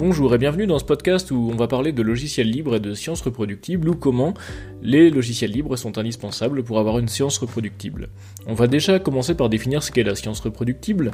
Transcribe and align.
Bonjour 0.00 0.34
et 0.34 0.38
bienvenue 0.38 0.66
dans 0.66 0.78
ce 0.78 0.84
podcast 0.86 1.30
où 1.30 1.50
on 1.52 1.56
va 1.56 1.68
parler 1.68 1.92
de 1.92 2.00
logiciels 2.00 2.50
libres 2.50 2.76
et 2.76 2.80
de 2.80 2.94
sciences 2.94 3.20
reproductibles 3.20 3.86
ou 3.86 3.94
comment 3.94 4.32
les 4.80 5.10
logiciels 5.10 5.50
libres 5.50 5.76
sont 5.76 5.98
indispensables 5.98 6.62
pour 6.62 6.78
avoir 6.78 6.98
une 6.98 7.06
science 7.06 7.36
reproductible. 7.36 8.08
On 8.46 8.54
va 8.54 8.66
déjà 8.66 8.98
commencer 8.98 9.34
par 9.34 9.50
définir 9.50 9.82
ce 9.82 9.92
qu'est 9.92 10.02
la 10.02 10.14
science 10.14 10.40
reproductible. 10.40 11.10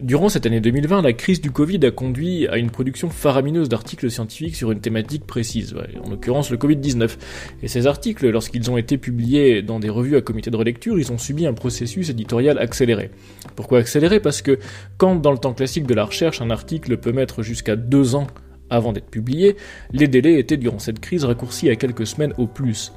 Durant 0.00 0.28
cette 0.28 0.44
année 0.44 0.60
2020, 0.60 1.00
la 1.00 1.14
crise 1.14 1.40
du 1.40 1.50
Covid 1.50 1.80
a 1.86 1.90
conduit 1.90 2.46
à 2.48 2.58
une 2.58 2.68
production 2.70 3.08
faramineuse 3.08 3.70
d'articles 3.70 4.10
scientifiques 4.10 4.54
sur 4.54 4.70
une 4.70 4.80
thématique 4.80 5.26
précise, 5.26 5.74
en 6.04 6.10
l'occurrence 6.10 6.50
le 6.50 6.58
Covid-19. 6.58 7.16
Et 7.62 7.68
ces 7.68 7.86
articles, 7.86 8.28
lorsqu'ils 8.28 8.70
ont 8.70 8.76
été 8.76 8.98
publiés 8.98 9.62
dans 9.62 9.80
des 9.80 9.88
revues 9.88 10.16
à 10.16 10.20
comité 10.20 10.50
de 10.50 10.56
relecture, 10.56 10.98
ils 10.98 11.12
ont 11.12 11.18
subi 11.18 11.46
un 11.46 11.54
processus 11.54 12.10
éditorial 12.10 12.58
accéléré. 12.58 13.10
Pourquoi 13.54 13.78
accéléré? 13.78 14.20
Parce 14.20 14.42
que 14.42 14.58
quand 14.98 15.16
dans 15.16 15.32
le 15.32 15.38
temps 15.38 15.54
classique 15.54 15.86
de 15.86 15.94
la 15.94 16.04
recherche, 16.04 16.42
un 16.42 16.50
article 16.50 16.98
peut 16.98 17.12
mettre 17.12 17.42
jusqu'à 17.42 17.74
deux 17.74 18.14
ans 18.16 18.26
avant 18.68 18.92
d'être 18.92 19.08
publié, 19.08 19.56
les 19.92 20.08
délais 20.08 20.38
étaient 20.38 20.58
durant 20.58 20.78
cette 20.78 21.00
crise 21.00 21.24
raccourcis 21.24 21.70
à 21.70 21.76
quelques 21.76 22.06
semaines 22.06 22.34
au 22.36 22.46
plus. 22.46 22.92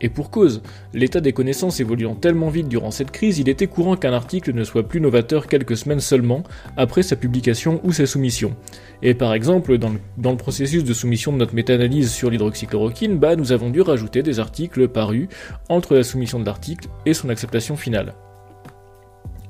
Et 0.00 0.08
pour 0.08 0.30
cause, 0.30 0.62
l'état 0.92 1.20
des 1.20 1.32
connaissances 1.32 1.80
évoluant 1.80 2.14
tellement 2.14 2.50
vite 2.50 2.68
durant 2.68 2.90
cette 2.90 3.10
crise, 3.10 3.38
il 3.38 3.48
était 3.48 3.66
courant 3.66 3.96
qu'un 3.96 4.12
article 4.12 4.52
ne 4.52 4.64
soit 4.64 4.86
plus 4.86 5.00
novateur 5.00 5.46
quelques 5.46 5.76
semaines 5.76 6.00
seulement 6.00 6.42
après 6.76 7.02
sa 7.02 7.16
publication 7.16 7.80
ou 7.82 7.92
sa 7.92 8.06
soumission. 8.06 8.54
Et 9.02 9.14
par 9.14 9.32
exemple, 9.32 9.78
dans 9.78 9.90
le, 9.90 10.36
processus 10.36 10.84
de 10.84 10.92
soumission 10.92 11.32
de 11.32 11.38
notre 11.38 11.54
méta-analyse 11.54 12.12
sur 12.12 12.30
l'hydroxychloroquine, 12.30 13.18
bah, 13.18 13.36
nous 13.36 13.52
avons 13.52 13.70
dû 13.70 13.80
rajouter 13.80 14.22
des 14.22 14.38
articles 14.38 14.88
parus 14.88 15.28
entre 15.68 15.94
la 15.94 16.02
soumission 16.02 16.40
de 16.40 16.44
l'article 16.44 16.88
et 17.06 17.14
son 17.14 17.30
acceptation 17.30 17.76
finale. 17.76 18.14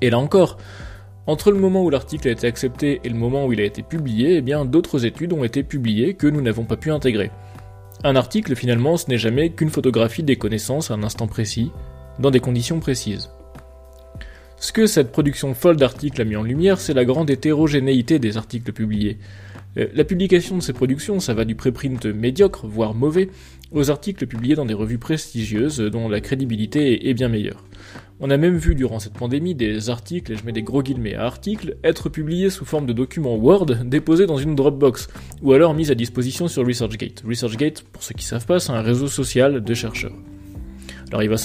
Et 0.01 0.11
là 0.11 0.19
encore, 0.19 0.59
entre 1.27 1.51
le 1.51 1.59
moment 1.59 1.83
où 1.83 1.91
l'article 1.91 2.29
a 2.29 2.31
été 2.31 2.47
accepté 2.47 3.01
et 3.03 3.09
le 3.09 3.17
moment 3.17 3.47
où 3.47 3.53
il 3.53 3.61
a 3.61 3.65
été 3.65 3.83
publié, 3.83 4.37
eh 4.37 4.43
bien 4.43 4.65
d'autres 4.65 5.07
études 5.07 5.33
ont 5.33 5.43
été 5.43 5.65
publiées 5.65 6.15
que 6.15 6.29
nous 6.29 6.41
n'avons 6.41 6.65
pas 6.65 6.77
pu 6.77 6.93
intégrer. 6.93 7.33
Un 8.07 8.15
article, 8.15 8.55
finalement, 8.55 8.97
ce 8.97 9.11
n'est 9.11 9.19
jamais 9.19 9.51
qu'une 9.51 9.69
photographie 9.69 10.23
des 10.23 10.37
connaissances 10.37 10.93
à 10.93 10.95
un 10.95 11.03
instant 11.03 11.27
précis, 11.27 11.73
dans 12.21 12.31
des 12.31 12.39
conditions 12.39 12.79
précises. 12.79 13.31
Ce 14.59 14.71
que 14.71 14.87
cette 14.87 15.11
production 15.11 15.55
folle 15.55 15.75
d'articles 15.75 16.21
a 16.21 16.25
mis 16.25 16.37
en 16.37 16.45
lumière, 16.45 16.79
c'est 16.79 16.95
la 16.95 17.05
grande 17.05 17.31
hétérogénéité 17.31 18.21
des 18.21 18.37
articles 18.37 18.73
publiés. 18.73 19.19
Euh, 19.77 19.89
la 19.93 20.05
publication 20.05 20.57
de 20.57 20.63
ces 20.63 20.73
productions, 20.73 21.19
ça 21.19 21.35
va 21.35 21.45
du 21.45 21.57
préprint 21.57 22.07
médiocre, 22.07 22.69
voire 22.69 22.95
mauvais, 22.95 23.29
aux 23.73 23.91
articles 23.91 24.27
publiés 24.27 24.55
dans 24.55 24.65
des 24.65 24.75
revues 24.75 24.99
prestigieuses 24.99 25.79
dont 25.81 26.09
la 26.09 26.21
crédibilité 26.21 27.09
est 27.09 27.15
bien 27.15 27.29
meilleure. 27.29 27.65
On 28.19 28.31
a 28.31 28.39
même 28.39 28.57
vu 28.57 28.75
durant 28.75 28.99
cette 28.99 29.13
pandémie 29.13 29.55
des 29.55 29.91
articles, 29.91 30.33
et 30.33 30.37
je 30.37 30.45
mets 30.45 30.53
des 30.53 30.63
gros 30.63 30.83
guillemets 30.83 31.15
à 31.15 31.25
articles, 31.25 31.77
être 31.85 32.09
publiés 32.09 32.49
sous 32.49 32.65
forme 32.65 32.87
de 32.87 32.95
documents 32.95 33.37
Word 33.37 33.67
déposés 33.85 34.27
dans 34.27 34.39
une 34.39 34.55
Dropbox, 34.55 35.09
ou 35.43 35.53
alors 35.53 35.75
mis 35.75 35.91
à 35.91 35.95
disposition 35.95 36.49
sur 36.49 36.67
ResearchGate. 36.67 37.23
ResearchGate, 37.29 37.83
pour 37.83 38.03
ceux 38.03 38.15
qui 38.15 38.25
savent 38.25 38.47
pas, 38.47 38.59
c'est 38.59 38.73
un 38.73 38.81
réseau 38.81 39.09
social 39.09 39.63
de 39.63 39.75
chercheurs. 39.75 40.15
Alors 41.11 41.23
il 41.23 41.29
va 41.29 41.37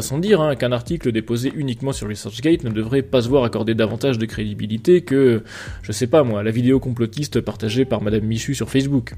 sans, 0.00 0.18
dire 0.18 0.40
hein, 0.40 0.56
qu'un 0.56 0.72
article 0.72 1.12
déposé 1.12 1.52
uniquement 1.54 1.92
sur 1.92 2.08
ResearchGate 2.08 2.64
ne 2.64 2.70
devrait 2.70 3.02
pas 3.02 3.20
se 3.20 3.28
voir 3.28 3.44
accorder 3.44 3.74
davantage 3.74 4.18
de 4.18 4.26
crédibilité 4.26 5.02
que, 5.02 5.42
je 5.82 5.92
sais 5.92 6.08
pas 6.08 6.24
moi, 6.24 6.42
la 6.42 6.50
vidéo 6.50 6.80
complotiste 6.80 7.40
partagée 7.40 7.84
par 7.84 8.02
Madame 8.02 8.24
Michu 8.24 8.54
sur 8.54 8.70
Facebook. 8.70 9.14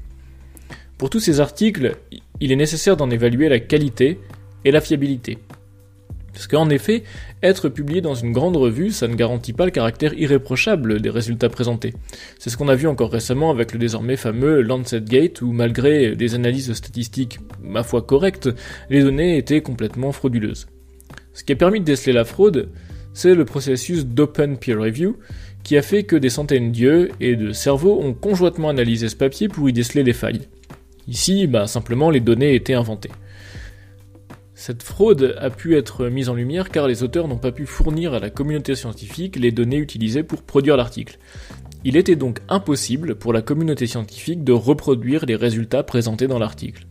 Pour 1.01 1.09
tous 1.09 1.19
ces 1.19 1.39
articles, 1.39 1.95
il 2.41 2.51
est 2.51 2.55
nécessaire 2.55 2.95
d'en 2.95 3.09
évaluer 3.09 3.49
la 3.49 3.59
qualité 3.59 4.19
et 4.63 4.69
la 4.69 4.81
fiabilité. 4.81 5.39
Parce 6.31 6.45
qu'en 6.45 6.69
effet, 6.69 7.01
être 7.41 7.69
publié 7.69 8.01
dans 8.01 8.13
une 8.13 8.31
grande 8.31 8.55
revue, 8.55 8.91
ça 8.91 9.07
ne 9.07 9.15
garantit 9.15 9.53
pas 9.53 9.65
le 9.65 9.71
caractère 9.71 10.13
irréprochable 10.13 11.01
des 11.01 11.09
résultats 11.09 11.49
présentés. 11.49 11.95
C'est 12.37 12.51
ce 12.51 12.55
qu'on 12.55 12.67
a 12.67 12.75
vu 12.75 12.85
encore 12.85 13.11
récemment 13.11 13.49
avec 13.49 13.73
le 13.73 13.79
désormais 13.79 14.15
fameux 14.15 14.61
Lancet 14.61 15.01
Gate, 15.01 15.41
où 15.41 15.51
malgré 15.51 16.15
des 16.15 16.35
analyses 16.35 16.71
statistiques, 16.71 17.39
ma 17.63 17.81
foi 17.81 18.03
correctes, 18.03 18.49
les 18.91 19.01
données 19.01 19.39
étaient 19.39 19.61
complètement 19.61 20.11
frauduleuses. 20.11 20.67
Ce 21.33 21.43
qui 21.43 21.53
a 21.53 21.55
permis 21.55 21.79
de 21.79 21.85
déceler 21.85 22.13
la 22.13 22.25
fraude, 22.25 22.69
c'est 23.15 23.33
le 23.33 23.45
processus 23.45 24.05
d'open 24.05 24.55
peer 24.59 24.79
review, 24.79 25.17
qui 25.63 25.77
a 25.77 25.81
fait 25.81 26.03
que 26.03 26.15
des 26.15 26.29
centaines 26.29 26.71
d'yeux 26.71 27.09
et 27.19 27.35
de 27.35 27.53
cerveaux 27.53 27.99
ont 28.03 28.13
conjointement 28.13 28.69
analysé 28.69 29.09
ce 29.09 29.15
papier 29.15 29.47
pour 29.47 29.67
y 29.67 29.73
déceler 29.73 30.03
les 30.03 30.13
failles. 30.13 30.41
Ici, 31.07 31.47
bah, 31.47 31.67
simplement 31.67 32.09
les 32.09 32.19
données 32.19 32.55
étaient 32.55 32.73
inventées. 32.73 33.11
Cette 34.53 34.83
fraude 34.83 35.35
a 35.39 35.49
pu 35.49 35.75
être 35.75 36.07
mise 36.07 36.29
en 36.29 36.35
lumière 36.35 36.69
car 36.69 36.87
les 36.87 37.01
auteurs 37.01 37.27
n'ont 37.27 37.37
pas 37.37 37.51
pu 37.51 37.65
fournir 37.65 38.13
à 38.13 38.19
la 38.19 38.29
communauté 38.29 38.75
scientifique 38.75 39.35
les 39.37 39.51
données 39.51 39.77
utilisées 39.77 40.21
pour 40.21 40.43
produire 40.43 40.77
l'article. 40.77 41.17
Il 41.83 41.97
était 41.97 42.15
donc 42.15 42.41
impossible 42.47 43.15
pour 43.15 43.33
la 43.33 43.41
communauté 43.41 43.87
scientifique 43.87 44.43
de 44.43 44.51
reproduire 44.51 45.25
les 45.25 45.35
résultats 45.35 45.81
présentés 45.81 46.27
dans 46.27 46.37
l'article. 46.37 46.85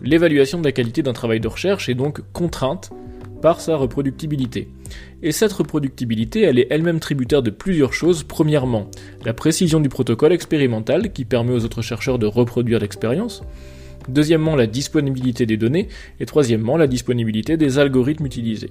L'évaluation 0.00 0.58
de 0.60 0.64
la 0.64 0.72
qualité 0.72 1.02
d'un 1.02 1.12
travail 1.12 1.40
de 1.40 1.48
recherche 1.48 1.90
est 1.90 1.94
donc 1.94 2.22
contrainte 2.32 2.90
par 3.42 3.60
sa 3.60 3.76
reproductibilité. 3.76 4.68
Et 5.22 5.32
cette 5.32 5.52
reproductibilité, 5.52 6.40
elle 6.42 6.58
est 6.58 6.68
elle-même 6.70 7.00
tributaire 7.00 7.42
de 7.42 7.50
plusieurs 7.50 7.92
choses. 7.92 8.22
Premièrement, 8.22 8.90
la 9.24 9.34
précision 9.34 9.80
du 9.80 9.90
protocole 9.90 10.32
expérimental 10.32 11.12
qui 11.12 11.26
permet 11.26 11.52
aux 11.52 11.64
autres 11.64 11.82
chercheurs 11.82 12.18
de 12.18 12.26
reproduire 12.26 12.78
l'expérience. 12.78 13.42
Deuxièmement, 14.08 14.56
la 14.56 14.66
disponibilité 14.66 15.44
des 15.44 15.56
données. 15.56 15.88
Et 16.20 16.26
troisièmement, 16.26 16.76
la 16.76 16.86
disponibilité 16.86 17.56
des 17.56 17.78
algorithmes 17.78 18.26
utilisés. 18.26 18.70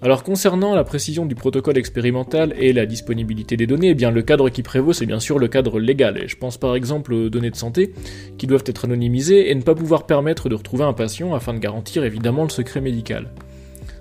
Alors 0.00 0.22
concernant 0.22 0.76
la 0.76 0.84
précision 0.84 1.26
du 1.26 1.34
protocole 1.34 1.76
expérimental 1.76 2.54
et 2.56 2.72
la 2.72 2.86
disponibilité 2.86 3.56
des 3.56 3.66
données, 3.66 3.96
eh 3.98 4.10
le 4.10 4.22
cadre 4.22 4.48
qui 4.48 4.62
prévaut 4.62 4.92
c'est 4.92 5.06
bien 5.06 5.18
sûr 5.18 5.40
le 5.40 5.48
cadre 5.48 5.80
légal. 5.80 6.22
Et 6.22 6.28
je 6.28 6.36
pense 6.36 6.56
par 6.56 6.76
exemple 6.76 7.12
aux 7.12 7.28
données 7.28 7.50
de 7.50 7.56
santé 7.56 7.92
qui 8.38 8.46
doivent 8.46 8.62
être 8.66 8.84
anonymisées 8.84 9.50
et 9.50 9.54
ne 9.56 9.62
pas 9.62 9.74
pouvoir 9.74 10.06
permettre 10.06 10.48
de 10.48 10.54
retrouver 10.54 10.84
un 10.84 10.92
patient 10.92 11.34
afin 11.34 11.52
de 11.52 11.58
garantir 11.58 12.04
évidemment 12.04 12.44
le 12.44 12.48
secret 12.48 12.80
médical. 12.80 13.32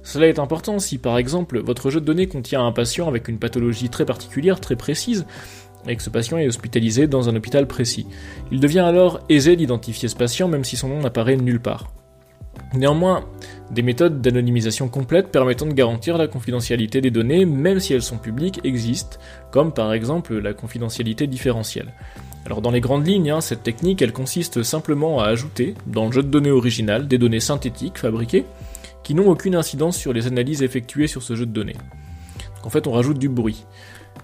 Cela 0.07 0.29
est 0.29 0.39
important 0.39 0.79
si 0.79 0.99
par 0.99 1.17
exemple 1.17 1.59
votre 1.59 1.89
jeu 1.89 1.99
de 1.99 2.05
données 2.05 2.27
contient 2.27 2.65
un 2.65 2.71
patient 2.71 3.09
avec 3.09 3.27
une 3.27 3.39
pathologie 3.39 3.89
très 3.89 4.05
particulière, 4.05 4.61
très 4.61 4.77
précise, 4.77 5.25
et 5.85 5.97
que 5.97 6.01
ce 6.01 6.09
patient 6.09 6.37
est 6.37 6.47
hospitalisé 6.47 7.07
dans 7.07 7.27
un 7.27 7.35
hôpital 7.35 7.67
précis. 7.67 8.07
Il 8.49 8.61
devient 8.61 8.79
alors 8.79 9.19
aisé 9.27 9.57
d'identifier 9.57 10.07
ce 10.07 10.15
patient 10.15 10.47
même 10.47 10.63
si 10.63 10.77
son 10.77 10.87
nom 10.87 11.01
n'apparaît 11.01 11.35
nulle 11.35 11.59
part. 11.59 11.91
Néanmoins, 12.73 13.25
des 13.69 13.81
méthodes 13.81 14.21
d'anonymisation 14.21 14.87
complète 14.87 15.27
permettant 15.27 15.65
de 15.65 15.73
garantir 15.73 16.17
la 16.17 16.29
confidentialité 16.29 17.01
des 17.01 17.11
données, 17.11 17.45
même 17.45 17.81
si 17.81 17.93
elles 17.93 18.01
sont 18.01 18.17
publiques, 18.17 18.61
existent, 18.63 19.17
comme 19.51 19.73
par 19.73 19.91
exemple 19.91 20.37
la 20.37 20.53
confidentialité 20.53 21.27
différentielle. 21.27 21.93
Alors 22.45 22.61
dans 22.61 22.71
les 22.71 22.79
grandes 22.79 23.05
lignes, 23.05 23.31
hein, 23.31 23.41
cette 23.41 23.63
technique, 23.63 24.01
elle 24.01 24.13
consiste 24.13 24.63
simplement 24.63 25.19
à 25.19 25.25
ajouter, 25.25 25.75
dans 25.85 26.05
le 26.05 26.13
jeu 26.13 26.23
de 26.23 26.29
données 26.29 26.49
original, 26.49 27.09
des 27.09 27.17
données 27.17 27.41
synthétiques 27.41 27.97
fabriquées, 27.97 28.45
qui 29.03 29.13
n'ont 29.13 29.29
aucune 29.29 29.55
incidence 29.55 29.97
sur 29.97 30.13
les 30.13 30.27
analyses 30.27 30.63
effectuées 30.63 31.07
sur 31.07 31.23
ce 31.23 31.35
jeu 31.35 31.45
de 31.45 31.51
données. 31.51 31.77
En 32.63 32.69
fait, 32.69 32.87
on 32.87 32.91
rajoute 32.91 33.19
du 33.19 33.29
bruit 33.29 33.65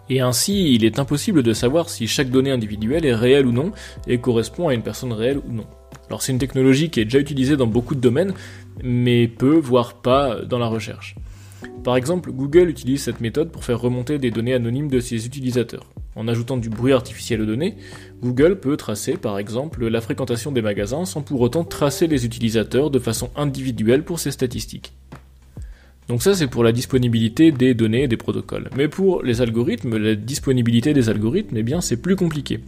et 0.09 0.19
ainsi 0.19 0.73
il 0.73 0.84
est 0.85 1.00
impossible 1.00 1.44
de 1.44 1.53
savoir 1.53 1.89
si 1.89 2.07
chaque 2.07 2.29
donnée 2.29 2.51
individuelle 2.51 3.06
est 3.06 3.16
réelle 3.16 3.45
ou 3.45 3.51
non 3.51 3.72
et 4.07 4.17
correspond 4.17 4.67
à 4.67 4.73
une 4.73 4.81
personne 4.81 5.13
réelle 5.13 5.38
ou 5.38 5.51
non. 5.51 5.66
Alors 6.07 6.22
c'est 6.22 6.31
une 6.31 6.39
technologie 6.39 6.89
qui 6.89 7.00
est 7.00 7.06
déjà 7.06 7.19
utilisée 7.19 7.56
dans 7.56 7.67
beaucoup 7.67 7.95
de 7.95 8.01
domaines, 8.01 8.34
mais 8.84 9.28
peu, 9.28 9.56
voire 9.56 9.95
pas, 9.95 10.41
dans 10.41 10.59
la 10.59 10.67
recherche. 10.67 11.16
Par 11.84 11.96
exemple, 11.96 12.31
Google 12.31 12.69
utilise 12.69 13.03
cette 13.03 13.22
méthode 13.22 13.51
pour 13.51 13.63
faire 13.63 13.79
remonter 13.79 14.18
des 14.18 14.31
données 14.31 14.53
anonymes 14.53 14.90
de 14.90 15.00
ses 15.00 15.25
utilisateurs. 15.25 15.90
En 16.16 16.28
ajoutant 16.28 16.57
du 16.57 16.69
bruit 16.69 16.94
artificiel 16.94 17.41
aux 17.41 17.46
données, 17.46 17.75
Google 18.22 18.59
peut 18.59 18.78
tracer 18.78 19.13
par 19.18 19.40
exemple 19.40 19.88
la 19.88 20.00
fréquentation 20.00 20.52
des 20.52 20.62
magasins 20.62 21.06
sans 21.06 21.22
pour 21.22 21.41
autant 21.41 21.63
tracer 21.63 22.07
les 22.07 22.25
utilisateurs 22.25 22.91
de 22.91 23.00
façon 23.00 23.29
individuelle 23.35 24.03
pour 24.03 24.19
ses 24.19 24.31
statistiques. 24.31 24.94
Donc 26.07 26.22
ça 26.22 26.35
c'est 26.35 26.47
pour 26.47 26.63
la 26.63 26.72
disponibilité 26.72 27.52
des 27.52 27.73
données 27.73 28.03
et 28.03 28.07
des 28.07 28.18
protocoles. 28.18 28.70
Mais 28.76 28.88
pour 28.88 29.23
les 29.23 29.41
algorithmes, 29.41 29.97
la 29.97 30.16
disponibilité 30.16 30.93
des 30.93 31.09
algorithmes, 31.09 31.58
eh 31.58 31.64
bien 31.64 31.82
c'est 31.82 31.97
plus 31.97 32.16
compliqué. 32.16 32.59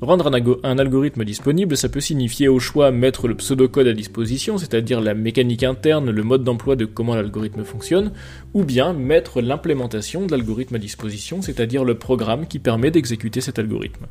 Rendre 0.00 0.30
un, 0.62 0.78
algorithme 0.78 1.24
disponible, 1.24 1.76
ça 1.76 1.90
peut 1.90 2.00
signifier 2.00 2.48
au 2.48 2.58
choix 2.58 2.90
mettre 2.90 3.28
le 3.28 3.34
pseudocode 3.34 3.86
à 3.86 3.92
disposition, 3.92 4.56
c'est-à-dire 4.56 4.98
la 5.02 5.12
mécanique 5.12 5.62
interne, 5.62 6.10
le 6.10 6.22
mode 6.22 6.42
d'emploi 6.42 6.74
de 6.74 6.86
comment 6.86 7.14
l'algorithme 7.14 7.64
fonctionne, 7.64 8.12
ou 8.54 8.64
bien 8.64 8.94
mettre 8.94 9.42
l'implémentation 9.42 10.24
de 10.24 10.30
l'algorithme 10.30 10.76
à 10.76 10.78
disposition, 10.78 11.42
c'est-à-dire 11.42 11.84
le 11.84 11.98
programme 11.98 12.46
qui 12.46 12.58
permet 12.58 12.90
d'exécuter 12.90 13.42
cet 13.42 13.58
algorithme. 13.58 14.06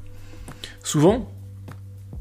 Souvent, 0.84 1.28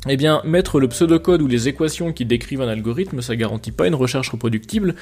eh 0.08 0.16
bien, 0.16 0.40
mettre 0.44 0.80
le 0.80 0.88
pseudocode 0.88 1.42
ou 1.42 1.46
les 1.46 1.68
équations 1.68 2.14
qui 2.14 2.24
décrivent 2.24 2.62
un 2.62 2.68
algorithme, 2.68 3.20
ça 3.20 3.36
garantit 3.36 3.72
pas 3.72 3.86
une 3.86 3.94
recherche 3.94 4.30
reproductible, 4.30 4.94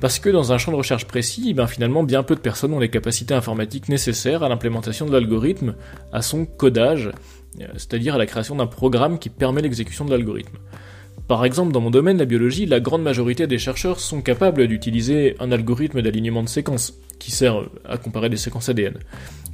parce 0.00 0.20
que 0.20 0.28
dans 0.28 0.52
un 0.52 0.58
champ 0.58 0.70
de 0.70 0.76
recherche 0.76 1.06
précis, 1.06 1.46
eh 1.48 1.54
bien, 1.54 1.66
finalement, 1.66 2.04
bien 2.04 2.22
peu 2.22 2.36
de 2.36 2.40
personnes 2.40 2.74
ont 2.74 2.78
les 2.78 2.90
capacités 2.90 3.34
informatiques 3.34 3.88
nécessaires 3.88 4.44
à 4.44 4.48
l'implémentation 4.48 5.06
de 5.06 5.12
l'algorithme, 5.12 5.74
à 6.12 6.22
son 6.22 6.46
codage, 6.46 7.10
c'est-à-dire 7.74 8.14
à 8.14 8.18
la 8.18 8.26
création 8.26 8.56
d'un 8.56 8.66
programme 8.66 9.18
qui 9.18 9.30
permet 9.30 9.62
l'exécution 9.62 10.04
de 10.04 10.10
l'algorithme. 10.10 10.56
Par 11.28 11.44
exemple, 11.44 11.72
dans 11.72 11.80
mon 11.80 11.90
domaine, 11.90 12.18
la 12.18 12.26
biologie, 12.26 12.66
la 12.66 12.80
grande 12.80 13.02
majorité 13.02 13.46
des 13.46 13.58
chercheurs 13.58 13.98
sont 13.98 14.20
capables 14.20 14.66
d'utiliser 14.66 15.36
un 15.40 15.52
algorithme 15.52 16.02
d'alignement 16.02 16.42
de 16.42 16.48
séquences. 16.48 16.94
qui 17.18 17.30
sert 17.30 17.62
à 17.88 17.96
comparer 17.96 18.28
des 18.28 18.36
séquences 18.36 18.68
ADN. 18.68 18.98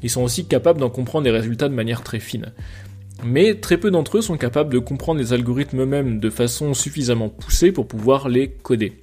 Ils 0.02 0.10
sont 0.10 0.22
aussi 0.22 0.46
capables 0.46 0.80
d'en 0.80 0.90
comprendre 0.90 1.26
les 1.26 1.30
résultats 1.30 1.68
de 1.68 1.74
manière 1.74 2.02
très 2.02 2.18
fine. 2.18 2.52
Mais 3.22 3.54
très 3.54 3.76
peu 3.76 3.90
d'entre 3.90 4.18
eux 4.18 4.22
sont 4.22 4.38
capables 4.38 4.72
de 4.72 4.78
comprendre 4.78 5.20
les 5.20 5.32
algorithmes 5.32 5.82
eux-mêmes 5.82 6.18
de 6.18 6.30
façon 6.30 6.74
suffisamment 6.74 7.28
poussée 7.28 7.70
pour 7.70 7.86
pouvoir 7.86 8.28
les 8.28 8.48
coder. 8.48 8.94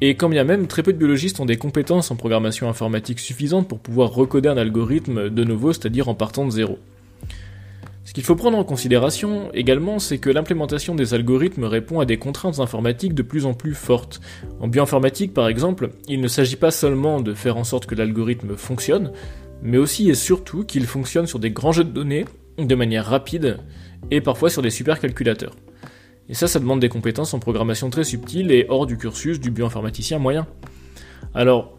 Et 0.00 0.16
quand 0.16 0.28
bien 0.28 0.44
même, 0.44 0.66
très 0.66 0.82
peu 0.82 0.92
de 0.92 0.98
biologistes 0.98 1.40
ont 1.40 1.46
des 1.46 1.56
compétences 1.56 2.10
en 2.10 2.16
programmation 2.16 2.68
informatique 2.68 3.20
suffisantes 3.20 3.68
pour 3.68 3.78
pouvoir 3.78 4.10
recoder 4.12 4.48
un 4.48 4.56
algorithme 4.56 5.30
de 5.30 5.44
nouveau, 5.44 5.72
c'est-à-dire 5.72 6.08
en 6.08 6.14
partant 6.14 6.44
de 6.46 6.50
zéro. 6.50 6.78
Ce 8.04 8.12
qu'il 8.12 8.22
faut 8.22 8.36
prendre 8.36 8.58
en 8.58 8.64
considération 8.64 9.50
également, 9.54 9.98
c'est 9.98 10.18
que 10.18 10.28
l'implémentation 10.28 10.94
des 10.94 11.14
algorithmes 11.14 11.64
répond 11.64 12.00
à 12.00 12.04
des 12.04 12.18
contraintes 12.18 12.60
informatiques 12.60 13.14
de 13.14 13.22
plus 13.22 13.46
en 13.46 13.54
plus 13.54 13.74
fortes. 13.74 14.20
En 14.60 14.68
bioinformatique, 14.68 15.32
par 15.32 15.48
exemple, 15.48 15.88
il 16.06 16.20
ne 16.20 16.28
s'agit 16.28 16.56
pas 16.56 16.70
seulement 16.70 17.20
de 17.20 17.32
faire 17.32 17.56
en 17.56 17.64
sorte 17.64 17.86
que 17.86 17.94
l'algorithme 17.94 18.56
fonctionne, 18.56 19.12
mais 19.62 19.78
aussi 19.78 20.10
et 20.10 20.14
surtout 20.14 20.64
qu'il 20.64 20.84
fonctionne 20.84 21.26
sur 21.26 21.38
des 21.38 21.50
grands 21.50 21.72
jeux 21.72 21.84
de 21.84 21.90
données 21.90 22.26
de 22.58 22.74
manière 22.74 23.06
rapide 23.06 23.56
et 24.10 24.20
parfois 24.20 24.50
sur 24.50 24.60
des 24.60 24.70
supercalculateurs. 24.70 25.56
Et 26.28 26.34
ça, 26.34 26.46
ça 26.46 26.60
demande 26.60 26.80
des 26.80 26.90
compétences 26.90 27.32
en 27.32 27.38
programmation 27.38 27.88
très 27.88 28.04
subtiles 28.04 28.50
et 28.50 28.66
hors 28.68 28.86
du 28.86 28.98
cursus 28.98 29.40
du 29.40 29.50
bioinformaticien 29.50 30.18
moyen. 30.18 30.46
Alors, 31.34 31.73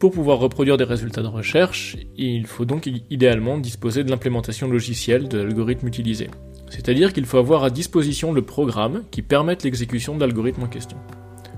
pour 0.00 0.12
pouvoir 0.12 0.38
reproduire 0.38 0.78
des 0.78 0.84
résultats 0.84 1.20
de 1.20 1.26
recherche, 1.26 1.98
il 2.16 2.46
faut 2.46 2.64
donc 2.64 2.88
idéalement 3.10 3.58
disposer 3.58 4.02
de 4.02 4.10
l'implémentation 4.10 4.66
logicielle 4.66 5.28
de 5.28 5.36
l'algorithme 5.36 5.86
utilisé. 5.86 6.30
C'est-à-dire 6.70 7.12
qu'il 7.12 7.26
faut 7.26 7.36
avoir 7.36 7.64
à 7.64 7.70
disposition 7.70 8.32
le 8.32 8.40
programme 8.40 9.02
qui 9.10 9.20
permette 9.20 9.62
l'exécution 9.62 10.14
de 10.14 10.20
l'algorithme 10.20 10.62
en 10.62 10.68
question. 10.68 10.96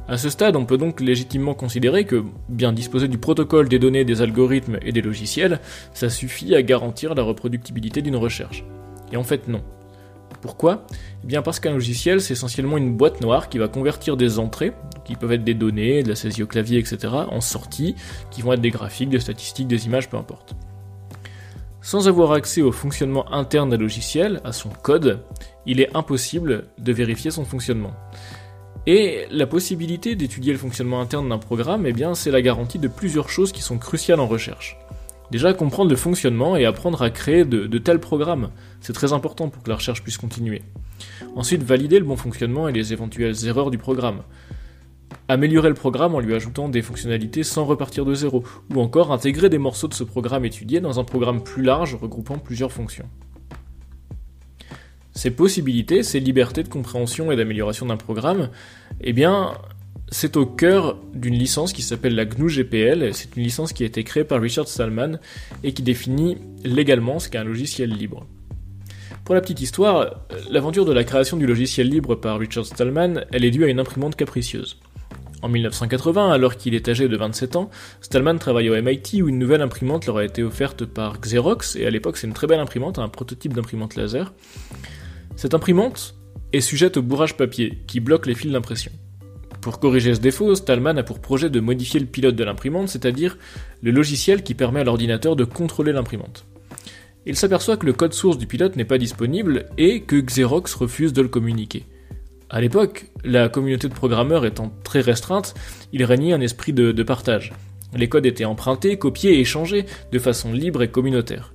À 0.09 0.19
ce 0.19 0.29
stade, 0.29 0.57
on 0.57 0.65
peut 0.65 0.77
donc 0.77 1.01
légitimement 1.01 1.55
considérer 1.55 2.05
que 2.05 2.25
bien 2.49 2.73
disposer 2.73 3.07
du 3.07 3.17
protocole 3.17 3.69
des 3.69 3.79
données 3.79 4.05
des 4.05 4.23
algorithmes 4.23 4.81
et 4.83 4.91
des 4.91 5.03
logiciels, 5.03 5.61
ça 5.95 6.11
suffit 6.11 6.57
à 6.57 6.63
garantir 6.63 7.15
la 7.15 7.23
reproductibilité 7.23 8.03
d'une 8.03 8.17
recherche. 8.17 8.65
Et 9.13 9.17
en 9.17 9.23
fait 9.23 9.47
non. 9.47 9.63
Pourquoi 10.43 10.85
Eh 11.23 11.27
bien 11.27 11.41
parce 11.41 11.61
qu'un 11.61 11.73
logiciel, 11.73 12.21
c'est 12.21 12.33
essentiellement 12.33 12.77
une 12.77 12.97
boîte 12.97 13.21
noire 13.21 13.49
qui 13.49 13.59
va 13.59 13.69
convertir 13.69 14.17
des 14.17 14.41
entrées, 14.41 14.73
qui 15.05 15.15
peuvent 15.15 15.33
être 15.33 15.45
des 15.45 15.55
données, 15.55 16.03
de 16.03 16.09
la 16.09 16.17
saisie 16.17 16.43
au 16.43 16.47
clavier, 16.47 16.79
etc., 16.81 17.15
en 17.31 17.41
sorties, 17.41 17.95
qui 18.33 18.43
vont 18.43 18.53
être 18.53 18.61
des 18.61 18.71
graphiques, 18.71 19.09
des 19.09 19.21
statistiques, 19.21 19.69
des 19.69 19.87
images, 19.87 20.11
peu 20.11 20.17
importe. 20.17 20.55
Sans 21.81 22.09
avoir 22.09 22.33
accès 22.33 22.61
au 22.61 22.73
fonctionnement 22.73 23.33
interne 23.33 23.71
d'un 23.71 23.77
logiciel, 23.77 24.41
à 24.45 24.53
son 24.53 24.69
code, 24.69 25.21
il 25.65 25.81
est 25.81 25.97
impossible 25.97 26.65
de 26.79 26.93
vérifier 26.93 27.31
son 27.31 27.45
fonctionnement. 27.45 27.93
Et 28.89 29.27
la 29.31 29.47
possibilité 29.47 30.17
d'étudier 30.17 30.53
le 30.53 30.59
fonctionnement 30.59 31.01
interne 31.01 31.29
d'un 31.29 31.39
programme, 31.39 31.87
eh 31.87 31.95
c'est 32.15 32.33
la 32.33 32.43
garantie 32.43 32.81
de 32.81 32.89
plusieurs 32.89 33.29
choses 33.29 33.53
qui 33.53 33.63
sont 33.63 33.79
cruciales 33.79 34.19
en 34.19 34.27
recherche. 34.27 34.77
Déjà, 35.33 35.55
comprendre 35.55 35.89
le 35.89 35.97
fonctionnement 35.97 36.57
et 36.57 36.67
apprendre 36.67 37.01
à 37.01 37.09
créer 37.09 37.47
de, 37.47 37.79
tels 37.79 38.01
programmes. 38.01 38.51
C'est 38.83 38.93
très 38.93 39.15
important 39.15 39.49
pour 39.49 39.63
que 39.63 39.71
la 39.71 39.77
recherche 39.77 40.03
puisse 40.03 40.19
continuer. 40.19 40.61
Ensuite, 41.35 41.63
valider 41.63 41.99
le 41.99 42.05
bon 42.05 42.17
fonctionnement 42.17 42.69
et 42.69 42.73
les 42.73 42.93
éventuelles 42.93 43.47
erreurs 43.47 43.71
du 43.71 43.79
programme. 43.79 44.25
Améliorer 45.29 45.71
le 45.71 45.75
programme 45.75 46.15
en 46.15 46.21
lui 46.21 46.35
ajoutant 46.35 46.69
des 46.69 46.83
fonctionnalités 46.83 47.45
sans 47.45 47.65
repartir 47.65 48.05
de 48.05 48.15
zéro, 48.15 48.45
ou 48.75 48.83
encore 48.83 49.11
intégrer 49.11 49.49
des 49.49 49.57
morceaux 49.57 49.89
de 49.89 49.95
ce 49.95 50.05
programme 50.05 50.45
étudié 50.45 50.81
dans 50.81 51.01
un 51.01 51.05
programme 51.05 51.43
plus 51.43 51.63
large 51.63 51.95
regroupant 51.95 52.37
plusieurs 52.37 52.71
fonctions. 52.71 53.09
Ces 55.15 55.31
possibilités, 55.31 56.03
ces 56.03 56.21
libertés 56.21 56.63
de 56.63 56.69
compréhension 56.69 57.33
et 57.33 57.37
d'amélioration 57.37 57.87
d'un 57.87 57.97
programme, 57.97 58.51
eh 59.01 59.15
bien, 59.15 59.55
c'est 60.13 60.37
au 60.37 60.45
cœur 60.45 60.99
d'une 61.15 61.35
licence 61.35 61.73
qui 61.73 61.81
s'appelle 61.81 62.15
la 62.15 62.27
GNU 62.27 62.49
GPL. 62.49 63.15
C'est 63.15 63.35
une 63.35 63.43
licence 63.43 63.73
qui 63.73 63.83
a 63.83 63.87
été 63.87 64.05
créée 64.05 64.25
par 64.25 64.41
Richard 64.41 64.69
Stallman 64.69 65.19
et 65.65 65.73
qui 65.73 65.83
définit 65.83 66.37
légalement 66.65 67.19
ce 67.19 67.31
qu'est 67.31 67.39
un 67.39 67.45
logiciel 67.45 67.91
libre. 67.91 68.27
Pour 69.25 69.35
la 69.35 69.41
petite 69.41 69.63
histoire, 69.63 70.27
l'aventure 70.51 70.85
de 70.85 70.93
la 70.93 71.05
création 71.05 71.39
du 71.39 71.47
logiciel 71.47 71.89
libre 71.89 72.15
par 72.15 72.39
Richard 72.39 72.67
Stallman, 72.67 73.25
elle 73.33 73.45
est 73.45 73.51
due 73.51 73.65
à 73.65 73.69
une 73.69 73.81
imprimante 73.81 74.15
capricieuse. 74.15 74.79
En 75.41 75.49
1980, 75.49 76.31
alors 76.31 76.57
qu'il 76.57 76.75
est 76.75 76.89
âgé 76.89 77.09
de 77.09 77.17
27 77.17 77.57
ans, 77.57 77.71
Stallman 78.03 78.37
travaille 78.39 78.69
au 78.69 78.81
MIT 78.81 79.23
où 79.23 79.29
une 79.29 79.39
nouvelle 79.39 79.63
imprimante 79.63 80.07
leur 80.07 80.19
a 80.19 80.25
été 80.25 80.43
offerte 80.43 80.85
par 80.85 81.21
Xerox, 81.21 81.75
et 81.77 81.87
à 81.87 81.91
l'époque 81.91 82.19
c'est 82.19 82.27
une 82.27 82.35
très 82.35 82.47
belle 82.47 82.61
imprimante, 82.61 82.99
un 82.99 83.09
prototype 83.09 83.55
d'imprimante 83.55 83.97
laser. 83.97 84.35
Cette 85.37 85.55
imprimante 85.55 86.15
est 86.53 86.61
sujette 86.61 86.99
au 86.99 87.03
bourrage 87.03 87.37
papier, 87.37 87.79
qui 87.87 87.99
bloque 87.99 88.27
les 88.27 88.35
fils 88.35 88.53
d'impression. 88.53 88.93
Pour 89.63 89.79
corriger 89.79 90.17
ce 90.17 90.21
défaut, 90.21 90.57
Stallman 90.57 90.99
a 90.99 91.05
pour 91.05 91.21
projet 91.21 91.49
de 91.49 91.61
modifier 91.61 92.01
le 92.01 92.07
pilote 92.07 92.35
de 92.35 92.43
l'imprimante, 92.43 92.89
c'est-à-dire 92.89 93.39
le 93.81 93.93
logiciel 93.93 94.43
qui 94.43 94.55
permet 94.55 94.81
à 94.81 94.85
l'ordinateur 94.85 95.37
de 95.37 95.45
contrôler 95.45 95.93
l'imprimante. 95.93 96.45
Il 97.27 97.37
s'aperçoit 97.37 97.77
que 97.77 97.87
le 97.87 97.93
code 97.93 98.13
source 98.13 98.39
du 98.39 98.49
pilote 98.49 98.75
n'est 98.75 98.85
pas 98.85 98.99
disponible 98.99 99.67
et 99.79 100.01
que 100.01 100.21
Xerox 100.21 100.75
refuse 100.75 101.13
de 101.13 101.23
le 101.23 101.29
communiquer. 101.29 101.85
À 102.51 102.61
l'époque, 102.61 103.07
la 103.23 103.49
communauté 103.49 103.89
de 103.89 103.95
programmeurs 103.95 104.45
étant 104.45 104.73
très 104.83 105.01
restreinte, 105.01 105.55
il 105.93 106.03
régnait 106.03 106.33
un 106.33 106.41
esprit 106.41 106.73
de, 106.73 106.91
de 106.91 107.03
partage. 107.05 107.53
Les 107.95 108.09
codes 108.09 108.27
étaient 108.27 108.45
empruntés, 108.45 108.99
copiés 108.99 109.35
et 109.35 109.41
échangés 109.41 109.87
de 110.11 110.19
façon 110.19 110.53
libre 110.53 110.83
et 110.83 110.91
communautaire. 110.91 111.55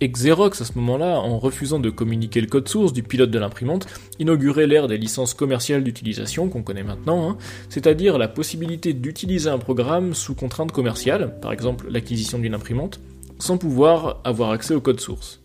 Et 0.00 0.10
Xerox, 0.10 0.60
à 0.60 0.64
ce 0.66 0.74
moment-là, 0.76 1.18
en 1.18 1.38
refusant 1.38 1.78
de 1.78 1.88
communiquer 1.88 2.42
le 2.42 2.48
code 2.48 2.68
source 2.68 2.92
du 2.92 3.02
pilote 3.02 3.30
de 3.30 3.38
l'imprimante, 3.38 3.86
inaugurait 4.18 4.66
l'ère 4.66 4.88
des 4.88 4.98
licences 4.98 5.32
commerciales 5.32 5.82
d'utilisation 5.82 6.48
qu'on 6.48 6.62
connaît 6.62 6.82
maintenant, 6.82 7.30
hein, 7.30 7.36
c'est-à-dire 7.70 8.18
la 8.18 8.28
possibilité 8.28 8.92
d'utiliser 8.92 9.48
un 9.48 9.58
programme 9.58 10.12
sous 10.12 10.34
contrainte 10.34 10.70
commerciale, 10.70 11.40
par 11.40 11.52
exemple 11.52 11.86
l'acquisition 11.88 12.38
d'une 12.38 12.54
imprimante, 12.54 13.00
sans 13.38 13.56
pouvoir 13.56 14.20
avoir 14.24 14.50
accès 14.50 14.74
au 14.74 14.80
code 14.80 15.00
source. 15.00 15.40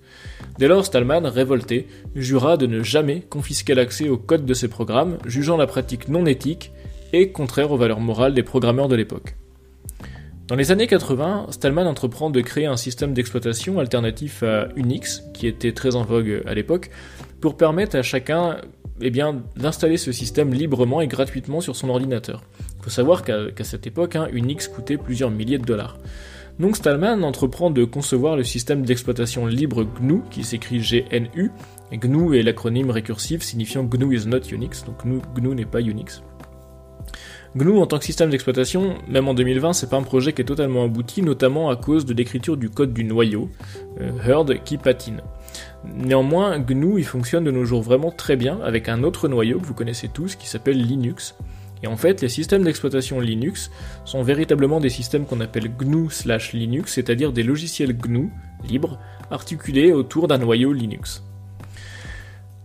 Dès 0.59 0.67
lors, 0.67 0.85
Stallman, 0.85 1.25
révolté, 1.27 1.87
jura 2.15 2.57
de 2.57 2.67
ne 2.67 2.83
jamais 2.83 3.21
confisquer 3.21 3.73
l'accès 3.73 4.09
au 4.09 4.17
code 4.17 4.45
de 4.45 4.53
ses 4.53 4.67
programmes, 4.67 5.17
jugeant 5.25 5.55
la 5.55 5.67
pratique 5.67 6.09
non 6.09 6.25
éthique 6.25 6.71
et 7.13 7.31
contraire 7.31 7.71
aux 7.71 7.77
valeurs 7.77 8.01
morales 8.01 8.33
des 8.33 8.43
programmeurs 8.43 8.89
de 8.89 8.95
l'époque. 8.95 9.35
Dans 10.51 10.57
les 10.57 10.69
années 10.69 10.85
80, 10.85 11.45
Stallman 11.51 11.87
entreprend 11.87 12.29
de 12.29 12.41
créer 12.41 12.65
un 12.65 12.75
système 12.75 13.13
d'exploitation 13.13 13.79
alternatif 13.79 14.43
à 14.43 14.67
Unix, 14.75 15.23
qui 15.33 15.47
était 15.47 15.71
très 15.71 15.95
en 15.95 16.03
vogue 16.03 16.43
à 16.45 16.53
l'époque, 16.53 16.89
pour 17.39 17.55
permettre 17.55 17.95
à 17.95 18.01
chacun 18.01 18.57
eh 18.99 19.11
d'installer 19.11 19.95
ce 19.95 20.11
système 20.11 20.53
librement 20.53 20.99
et 20.99 21.07
gratuitement 21.07 21.61
sur 21.61 21.77
son 21.77 21.87
ordinateur. 21.87 22.43
Il 22.79 22.83
faut 22.83 22.89
savoir 22.89 23.23
qu'à 23.23 23.63
cette 23.63 23.87
époque, 23.87 24.17
hein, 24.17 24.27
Unix 24.33 24.67
coûtait 24.67 24.97
plusieurs 24.97 25.31
milliers 25.31 25.57
de 25.57 25.63
dollars. 25.63 25.97
Donc 26.59 26.75
Stallman 26.75 27.23
entreprend 27.23 27.71
de 27.71 27.85
concevoir 27.85 28.35
le 28.35 28.43
système 28.43 28.85
d'exploitation 28.85 29.45
libre 29.45 29.85
GNU, 29.85 30.19
qui 30.31 30.43
s'écrit 30.43 30.79
GNU, 30.79 31.51
GNU 31.93 32.37
est 32.37 32.43
l'acronyme 32.43 32.89
récursif 32.89 33.41
signifiant 33.41 33.85
GNU 33.85 34.17
is 34.17 34.27
not 34.27 34.41
Unix, 34.51 34.83
donc 34.83 34.97
GNU 35.33 35.55
n'est 35.55 35.63
pas 35.63 35.79
Unix. 35.79 36.21
GNU 37.55 37.79
en 37.79 37.85
tant 37.85 37.99
que 37.99 38.05
système 38.05 38.29
d'exploitation, 38.29 38.95
même 39.09 39.27
en 39.27 39.33
2020, 39.33 39.73
c'est 39.73 39.89
pas 39.89 39.97
un 39.97 40.03
projet 40.03 40.31
qui 40.31 40.41
est 40.41 40.45
totalement 40.45 40.85
abouti, 40.85 41.21
notamment 41.21 41.69
à 41.69 41.75
cause 41.75 42.05
de 42.05 42.13
l'écriture 42.13 42.55
du 42.55 42.69
code 42.69 42.93
du 42.93 43.03
noyau, 43.03 43.49
euh, 43.99 44.11
Herd, 44.25 44.63
qui 44.63 44.77
patine. 44.77 45.21
Néanmoins, 45.93 46.59
GNU 46.59 46.99
il 46.99 47.05
fonctionne 47.05 47.43
de 47.43 47.51
nos 47.51 47.65
jours 47.65 47.81
vraiment 47.81 48.11
très 48.11 48.37
bien 48.37 48.59
avec 48.63 48.87
un 48.87 49.03
autre 49.03 49.27
noyau 49.27 49.59
que 49.59 49.65
vous 49.65 49.73
connaissez 49.73 50.07
tous 50.07 50.35
qui 50.35 50.47
s'appelle 50.47 50.77
Linux. 50.81 51.35
Et 51.83 51.87
en 51.87 51.97
fait, 51.97 52.21
les 52.21 52.29
systèmes 52.29 52.63
d'exploitation 52.63 53.19
Linux 53.19 53.71
sont 54.05 54.23
véritablement 54.23 54.79
des 54.79 54.89
systèmes 54.89 55.25
qu'on 55.25 55.41
appelle 55.41 55.71
GNU 55.77 56.09
slash 56.09 56.53
Linux, 56.53 56.93
c'est-à-dire 56.93 57.33
des 57.33 57.43
logiciels 57.43 57.97
GNU 57.97 58.29
libres 58.63 58.99
articulés 59.29 59.91
autour 59.91 60.27
d'un 60.27 60.37
noyau 60.37 60.71
Linux. 60.71 61.23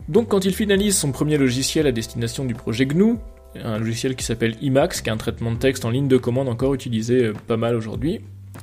Donc 0.09 0.29
quand 0.29 0.45
il 0.45 0.55
finalise 0.55 0.97
son 0.97 1.11
premier 1.11 1.39
logiciel 1.39 1.87
à 1.87 1.93
destination 1.93 2.45
du 2.45 2.55
projet 2.55 2.87
GNU, 2.87 3.17
un 3.65 3.79
logiciel 3.79 4.17
qui 4.17 4.25
s'appelle 4.25 4.57
Emacs, 4.63 5.03
qui 5.03 5.09
est 5.09 5.13
un 5.13 5.17
traitement 5.17 5.53
de 5.53 5.59
texte 5.59 5.85
en 5.85 5.91
ligne 5.91 6.09
de 6.09 6.17
commande 6.17 6.49
encore 6.49 6.75
utilisé 6.75 7.25
euh, 7.25 7.33
pas 7.47 7.57
mal 7.57 7.75
aujourd'hui. 7.75 8.21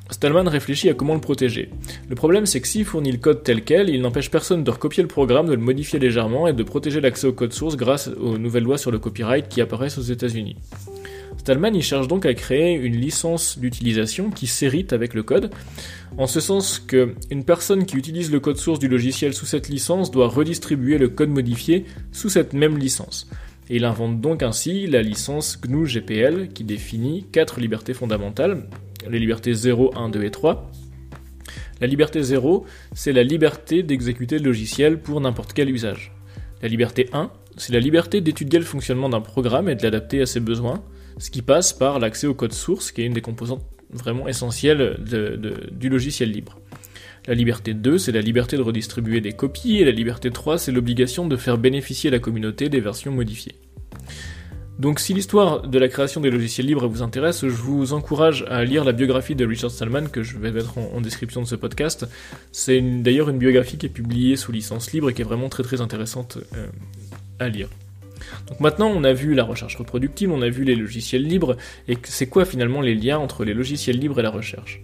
Stallman 0.09 0.50
réfléchit 0.50 0.89
à 0.89 0.93
comment 0.93 1.13
le 1.13 1.21
protéger. 1.21 1.69
Le 2.09 2.15
problème, 2.15 2.45
c'est 2.45 2.62
que 2.62 2.67
s'il 2.67 2.85
fournit 2.85 3.12
le 3.12 3.17
code 3.17 3.43
tel 3.43 3.63
quel, 3.63 3.89
il 3.89 4.01
n'empêche 4.01 4.29
personne 4.29 4.63
de 4.63 4.71
recopier 4.71 5.03
le 5.03 5.07
programme, 5.07 5.47
de 5.47 5.53
le 5.53 5.62
modifier 5.62 6.00
légèrement 6.00 6.47
et 6.47 6.53
de 6.53 6.63
protéger 6.63 7.01
l'accès 7.01 7.27
au 7.27 7.33
code 7.33 7.53
source 7.53 7.77
grâce 7.77 8.09
aux 8.19 8.38
nouvelles 8.38 8.63
lois 8.63 8.77
sur 8.77 8.91
le 8.91 9.00
copyright 9.00 9.47
qui 9.47 9.62
apparaissent 9.62 9.97
aux 9.97 10.01
États-Unis. 10.01 10.55
Stallman 11.38 11.73
il 11.73 11.81
cherche 11.81 12.07
donc 12.07 12.25
à 12.25 12.33
créer 12.33 12.75
une 12.75 12.95
licence 12.95 13.57
d'utilisation 13.57 14.29
qui 14.29 14.47
s'hérite 14.47 14.93
avec 14.93 15.13
le 15.13 15.23
code, 15.23 15.51
en 16.17 16.27
ce 16.27 16.39
sens 16.39 16.79
que 16.79 17.15
une 17.31 17.43
personne 17.43 17.85
qui 17.85 17.97
utilise 17.97 18.31
le 18.31 18.39
code 18.39 18.57
source 18.57 18.79
du 18.79 18.88
logiciel 18.88 19.33
sous 19.33 19.45
cette 19.45 19.67
licence 19.67 20.12
doit 20.12 20.27
redistribuer 20.27 20.97
le 20.97 21.09
code 21.09 21.29
modifié 21.29 21.85
sous 22.12 22.29
cette 22.29 22.53
même 22.53 22.77
licence 22.77 23.27
il 23.75 23.85
invente 23.85 24.21
donc 24.21 24.43
ainsi 24.43 24.87
la 24.87 25.01
licence 25.01 25.59
GNU 25.59 25.87
GPL 25.87 26.49
qui 26.49 26.63
définit 26.63 27.25
quatre 27.31 27.59
libertés 27.59 27.93
fondamentales, 27.93 28.67
les 29.09 29.19
libertés 29.19 29.53
0, 29.53 29.97
1, 29.97 30.09
2 30.09 30.23
et 30.23 30.31
3. 30.31 30.71
La 31.81 31.87
liberté 31.87 32.21
0, 32.21 32.65
c'est 32.93 33.13
la 33.13 33.23
liberté 33.23 33.81
d'exécuter 33.83 34.37
le 34.37 34.45
logiciel 34.45 35.01
pour 35.01 35.19
n'importe 35.21 35.53
quel 35.53 35.69
usage. 35.69 36.11
La 36.61 36.67
liberté 36.67 37.09
1, 37.13 37.31
c'est 37.57 37.73
la 37.73 37.79
liberté 37.79 38.21
d'étudier 38.21 38.59
le 38.59 38.65
fonctionnement 38.65 39.09
d'un 39.09 39.21
programme 39.21 39.67
et 39.67 39.75
de 39.75 39.83
l'adapter 39.83 40.21
à 40.21 40.25
ses 40.25 40.39
besoins, 40.39 40.83
ce 41.17 41.29
qui 41.29 41.41
passe 41.41 41.73
par 41.73 41.99
l'accès 41.99 42.27
au 42.27 42.33
code 42.33 42.53
source, 42.53 42.91
qui 42.91 43.01
est 43.01 43.05
une 43.05 43.13
des 43.13 43.21
composantes 43.21 43.65
vraiment 43.91 44.27
essentielles 44.27 44.97
du 45.71 45.89
logiciel 45.89 46.31
libre. 46.31 46.59
La 47.27 47.33
liberté 47.33 47.73
2, 47.73 47.97
c'est 47.97 48.11
la 48.11 48.21
liberté 48.21 48.57
de 48.57 48.61
redistribuer 48.61 49.21
des 49.21 49.31
copies, 49.31 49.77
et 49.77 49.85
la 49.85 49.91
liberté 49.91 50.29
3, 50.29 50.57
c'est 50.57 50.71
l'obligation 50.71 51.27
de 51.27 51.37
faire 51.37 51.57
bénéficier 51.57 52.09
la 52.09 52.19
communauté 52.19 52.69
des 52.69 52.81
versions 52.81 53.11
modifiées. 53.11 53.55
Donc 54.79 55.00
si 55.00 55.13
l'histoire 55.13 55.62
de 55.67 55.77
la 55.77 55.88
création 55.88 56.19
des 56.19 56.31
logiciels 56.31 56.65
libres 56.65 56.88
vous 56.88 57.03
intéresse, 57.03 57.41
je 57.41 57.53
vous 57.53 57.93
encourage 57.93 58.43
à 58.50 58.63
lire 58.63 58.83
la 58.83 58.91
biographie 58.91 59.35
de 59.35 59.45
Richard 59.45 59.69
Stallman 59.69 60.07
que 60.12 60.23
je 60.23 60.38
vais 60.38 60.51
mettre 60.51 60.77
en, 60.77 61.00
description 61.00 61.41
de 61.41 61.47
ce 61.47 61.55
podcast. 61.55 62.07
C'est 62.51 62.81
d'ailleurs 62.81 63.29
une 63.29 63.38
biographie 63.38 63.77
qui 63.77 63.85
est 63.85 63.89
publiée 63.89 64.35
sous 64.35 64.51
licence 64.51 64.91
libre 64.91 65.09
et 65.09 65.13
qui 65.13 65.21
est 65.21 65.25
vraiment 65.25 65.50
très 65.50 65.63
très 65.63 65.79
intéressante 65.79 66.39
euh, 66.55 66.67
à 67.39 67.50
lire. 67.50 67.69
Donc 68.47 68.59
maintenant 68.62 68.88
on 68.88 69.03
a 69.03 69.13
vu 69.13 69.35
la 69.35 69.43
recherche 69.43 69.75
reproductible, 69.75 70.33
on 70.33 70.41
a 70.41 70.50
vu 70.50 70.63
les 70.63 70.75
logiciels 70.75 71.23
libres, 71.23 71.55
et 71.88 71.97
c'est 72.03 72.27
quoi 72.27 72.45
finalement 72.45 72.81
les 72.81 72.95
liens 72.95 73.19
entre 73.19 73.45
les 73.45 73.53
logiciels 73.53 74.00
libres 74.00 74.19
et 74.19 74.23
la 74.23 74.31
recherche? 74.31 74.81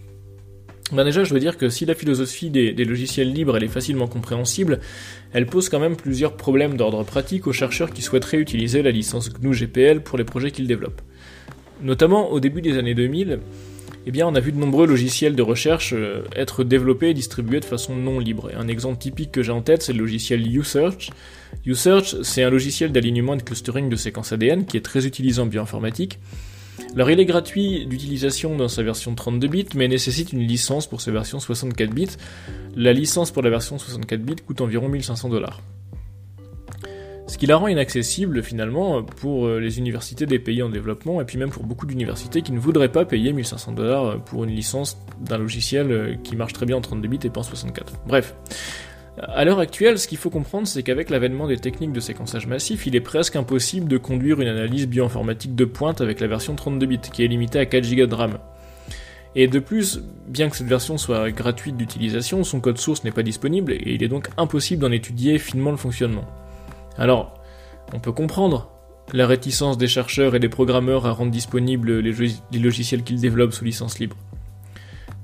Ben 0.92 1.04
déjà, 1.04 1.24
je 1.24 1.34
veux 1.34 1.40
dire 1.40 1.58
que 1.58 1.70
si 1.70 1.86
la 1.86 1.94
philosophie 1.94 2.50
des, 2.50 2.74
logiciels 2.74 3.32
libres 3.32 3.58
elle 3.58 3.64
est 3.64 3.68
facilement 3.68 4.08
compréhensible, 4.08 4.80
elle 5.34 5.46
pose 5.46 5.70
quand 5.70 5.80
même 5.80 5.96
plusieurs 5.96 6.36
problèmes 6.36 6.78
d'ordre 6.78 7.04
pratique 7.04 7.48
aux 7.48 7.54
chercheurs 7.54 7.92
qui 7.92 8.02
souhaiteraient 8.02 8.40
utiliser 8.40 8.82
la 8.82 8.92
licence 8.92 9.32
GNU 9.32 9.54
GPL 9.54 10.02
pour 10.02 10.18
les 10.18 10.24
projets 10.24 10.52
qu'ils 10.52 10.68
développent. 10.68 11.02
Notamment 11.82 12.32
au 12.32 12.40
début 12.40 12.62
des 12.62 12.78
années 12.78 12.96
2000, 12.96 13.40
eh 14.06 14.12
bien, 14.12 14.28
on 14.28 14.34
a 14.34 14.40
vu 14.40 14.52
de 14.52 14.58
nombreux 14.58 14.88
logiciels 14.88 15.36
de 15.36 15.42
recherche 15.42 15.94
euh, 15.94 16.24
être 16.36 16.64
développés 16.64 17.10
et 17.10 17.14
distribués 17.14 17.60
de 17.60 17.66
façon 17.66 17.96
non 17.96 18.20
libre. 18.20 18.50
Un 18.58 18.68
exemple 18.68 18.98
typique 18.98 19.32
que 19.32 19.44
j'ai 19.44 19.52
en 19.52 19.62
tête, 19.62 19.84
c'est 19.84 19.94
le 19.94 20.00
logiciel 20.00 20.48
USearch. 20.48 21.12
USearch, 21.66 22.22
c'est 22.24 22.42
un 22.42 22.50
logiciel 22.50 22.92
d'alignement 22.92 23.36
et 23.36 23.38
de 23.38 23.44
clustering 23.44 23.90
de 23.90 23.96
séquences 23.96 24.32
ADN 24.32 24.66
qui 24.66 24.78
est 24.78 24.82
très 24.82 25.06
utilisé 25.06 25.42
en 25.42 25.46
bioinformatique. 25.46 26.18
Alors 26.96 27.12
il 27.12 27.20
est 27.20 27.26
gratuit 27.26 27.86
d'utilisation 27.86 28.56
dans 28.56 28.68
sa 28.68 28.84
version 28.84 29.16
32 29.16 29.48
bits, 29.48 29.66
mais 29.76 29.88
nécessite 29.88 30.34
une 30.34 30.40
licence 30.40 30.88
pour 30.88 31.02
sa 31.02 31.12
version 31.12 31.40
64 31.40 31.94
bits. 31.94 32.08
La 32.76 32.94
licence 32.94 33.32
pour 33.32 33.44
la 33.44 33.50
version 33.50 33.78
64 33.78 34.22
bits 34.22 34.36
coûte 34.46 34.62
environ 34.62 34.90
1500 34.90 35.30
dollars. 35.30 35.62
Ce 37.28 37.38
qui 37.38 37.46
la 37.46 37.58
rend 37.58 37.68
inaccessible 37.68 38.42
finalement 38.42 39.04
pour 39.04 39.46
euh, 39.46 39.60
les 39.60 39.78
universités 39.78 40.26
des 40.26 40.40
pays 40.40 40.64
en 40.64 40.70
développement 40.70 41.22
et 41.22 41.26
puis 41.26 41.38
même 41.38 41.52
pour 41.52 41.64
beaucoup 41.64 41.86
d'universités 41.86 42.42
qui 42.42 42.52
ne 42.52 42.60
voudraient 42.60 42.92
pas 42.92 43.06
payer 43.06 43.34
1500 43.34 43.74
dollars 43.74 44.24
pour 44.24 44.46
une 44.46 44.50
licence 44.50 44.98
d'un 45.22 45.38
logiciel 45.38 45.92
euh, 45.92 46.16
qui 46.24 46.36
marche 46.36 46.54
très 46.54 46.66
bien 46.66 46.76
en 46.76 46.82
32 46.82 47.08
bits 47.08 47.20
et 47.24 47.30
pas 47.30 47.42
en 47.42 47.44
64. 47.44 47.94
Bref. 48.08 48.34
À 49.18 49.44
l'heure 49.44 49.60
actuelle, 49.60 50.00
ce 50.00 50.08
qu'il 50.08 50.18
faut 50.18 50.30
comprendre, 50.30 50.68
c'est 50.68 50.84
qu'avec 50.84 51.10
l'avènement 51.10 51.48
des 51.48 51.58
techniques 51.58 51.92
de 51.92 52.00
séquençage 52.00 52.48
massif, 52.48 52.88
il 52.88 52.96
est 52.96 53.02
presque 53.02 53.36
impossible 53.36 53.88
de 53.88 53.98
conduire 53.98 54.40
une 54.40 54.48
analyse 54.48 54.88
bioinformatique 54.88 55.56
de 55.56 55.66
pointe 55.66 56.00
avec 56.00 56.20
la 56.20 56.28
version 56.28 56.56
32 56.56 56.86
bits, 56.86 57.00
qui 57.00 57.24
est 57.24 57.28
limitée 57.28 57.60
à 57.60 57.66
4 57.66 57.96
Go 57.96 58.06
de 58.06 58.16
RAM. 58.16 58.38
Et 59.36 59.48
de 59.48 59.60
plus, 59.60 60.02
bien 60.28 60.50
que 60.50 60.56
cette 60.56 60.68
version 60.68 60.98
soit 60.98 61.30
gratuite 61.32 61.78
d'utilisation, 61.78 62.44
son 62.44 62.60
code 62.62 62.78
source 62.78 63.04
n'est 63.04 63.12
pas 63.12 63.24
disponible 63.24 63.74
et 63.74 63.94
il 63.94 64.04
est 64.04 64.08
donc 64.08 64.30
impossible 64.38 64.82
d'en 64.82 64.92
étudier 64.92 65.38
finement 65.38 65.72
le 65.72 65.78
fonctionnement. 65.78 66.26
Alors, 66.98 67.36
on 67.94 68.00
peut 68.00 68.12
comprendre 68.12 68.72
la 69.14 69.28
réticence 69.28 69.78
des 69.78 69.88
chercheurs 69.88 70.36
et 70.36 70.40
des 70.40 70.50
programmeurs 70.50 71.06
à 71.06 71.12
rendre 71.12 71.32
disponibles 71.32 72.00
les, 72.00 72.60
logiciels 72.60 73.04
qu'ils 73.04 73.22
développent 73.22 73.54
sous 73.54 73.66
licence 73.66 74.00
libre. 74.00 74.18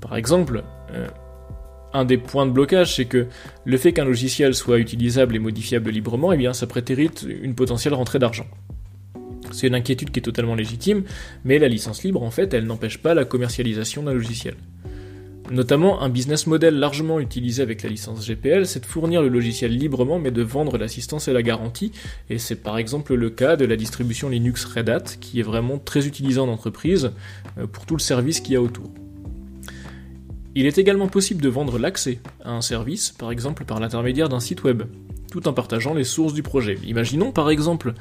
Par 0.00 0.16
exemple, 0.16 0.62
euh, 0.92 1.08
un 1.92 2.04
des 2.04 2.18
points 2.18 2.46
de 2.46 2.50
blocage, 2.50 2.96
c'est 2.96 3.04
que 3.04 3.26
le 3.64 3.76
fait 3.76 3.92
qu'un 3.92 4.04
logiciel 4.04 4.54
soit 4.54 4.78
utilisable 4.78 5.36
et 5.36 5.38
modifiable 5.38 5.90
librement, 5.90 6.32
eh 6.32 6.36
bien, 6.36 6.52
ça 6.52 6.66
prétérite 6.66 7.26
une 7.42 7.54
potentielle 7.54 7.94
rentrée 7.94 8.18
d'argent. 8.18 8.46
C'est 9.52 9.68
une 9.68 9.74
inquiétude 9.74 10.10
qui 10.10 10.18
est 10.18 10.22
totalement 10.22 10.54
légitime, 10.54 11.04
mais 11.44 11.58
la 11.58 11.68
licence 11.68 12.02
libre, 12.02 12.22
en 12.22 12.30
fait, 12.30 12.52
elle 12.52 12.66
n'empêche 12.66 12.98
pas 12.98 13.14
la 13.14 13.24
commercialisation 13.24 14.02
d'un 14.02 14.12
logiciel. 14.12 14.56
Notamment, 15.50 16.02
un 16.02 16.08
business 16.08 16.48
model 16.48 16.74
largement 16.74 17.20
utilisé 17.20 17.62
avec 17.62 17.84
la 17.84 17.88
licence 17.88 18.26
GPL, 18.26 18.66
c'est 18.66 18.80
de 18.80 18.86
fournir 18.86 19.22
le 19.22 19.28
logiciel 19.28 19.76
librement, 19.76 20.18
mais 20.18 20.32
de 20.32 20.42
vendre 20.42 20.76
l'assistance 20.76 21.28
et 21.28 21.32
la 21.32 21.42
garantie, 21.42 21.92
et 22.28 22.38
c'est 22.38 22.56
par 22.56 22.78
exemple 22.78 23.14
le 23.14 23.30
cas 23.30 23.54
de 23.54 23.64
la 23.64 23.76
distribution 23.76 24.28
Linux 24.28 24.64
Red 24.64 24.88
Hat, 24.88 25.04
qui 25.20 25.38
est 25.38 25.44
vraiment 25.44 25.78
très 25.78 26.06
utilisée 26.06 26.40
en 26.40 26.48
entreprise 26.48 27.12
euh, 27.58 27.66
pour 27.68 27.86
tout 27.86 27.94
le 27.94 28.00
service 28.00 28.40
qu'il 28.40 28.54
y 28.54 28.56
a 28.56 28.60
autour. 28.62 28.90
Il 30.58 30.64
est 30.64 30.78
également 30.78 31.06
possible 31.06 31.42
de 31.42 31.50
vendre 31.50 31.78
l'accès 31.78 32.18
à 32.42 32.50
un 32.50 32.62
service, 32.62 33.10
par 33.10 33.30
exemple 33.30 33.66
par 33.66 33.78
l'intermédiaire 33.78 34.30
d'un 34.30 34.40
site 34.40 34.64
web, 34.64 34.84
tout 35.30 35.48
en 35.48 35.52
partageant 35.52 35.92
les 35.92 36.02
sources 36.02 36.32
du 36.32 36.42
projet. 36.42 36.78
Imaginons 36.86 37.30
par 37.30 37.50
exemple 37.50 37.92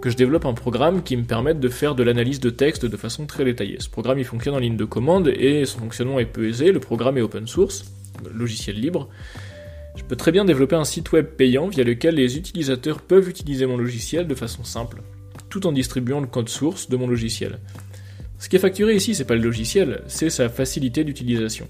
que 0.00 0.08
je 0.08 0.16
développe 0.16 0.44
un 0.44 0.52
programme 0.52 1.02
qui 1.02 1.16
me 1.16 1.24
permette 1.24 1.58
de 1.58 1.68
faire 1.68 1.96
de 1.96 2.04
l'analyse 2.04 2.38
de 2.38 2.50
texte 2.50 2.86
de 2.86 2.96
façon 2.96 3.26
très 3.26 3.44
détaillée. 3.44 3.78
Ce 3.80 3.88
programme 3.88 4.22
fonctionne 4.22 4.54
en 4.54 4.60
ligne 4.60 4.76
de 4.76 4.84
commande 4.84 5.26
et 5.26 5.64
son 5.64 5.80
fonctionnement 5.80 6.20
est 6.20 6.26
peu 6.26 6.46
aisé, 6.46 6.70
le 6.70 6.78
programme 6.78 7.18
est 7.18 7.22
open 7.22 7.48
source, 7.48 7.86
logiciel 8.32 8.78
libre. 8.78 9.08
Je 9.96 10.04
peux 10.04 10.14
très 10.14 10.30
bien 10.30 10.44
développer 10.44 10.76
un 10.76 10.84
site 10.84 11.10
web 11.10 11.26
payant 11.26 11.66
via 11.66 11.82
lequel 11.82 12.14
les 12.14 12.36
utilisateurs 12.36 13.00
peuvent 13.00 13.28
utiliser 13.28 13.66
mon 13.66 13.78
logiciel 13.78 14.28
de 14.28 14.34
façon 14.36 14.62
simple, 14.62 15.02
tout 15.48 15.66
en 15.66 15.72
distribuant 15.72 16.20
le 16.20 16.28
code 16.28 16.50
source 16.50 16.88
de 16.88 16.96
mon 16.96 17.08
logiciel. 17.08 17.58
Ce 18.38 18.48
qui 18.48 18.54
est 18.54 18.60
facturé 18.60 18.94
ici, 18.94 19.16
c'est 19.16 19.24
pas 19.24 19.34
le 19.34 19.42
logiciel, 19.42 20.02
c'est 20.06 20.30
sa 20.30 20.48
facilité 20.48 21.02
d'utilisation. 21.02 21.66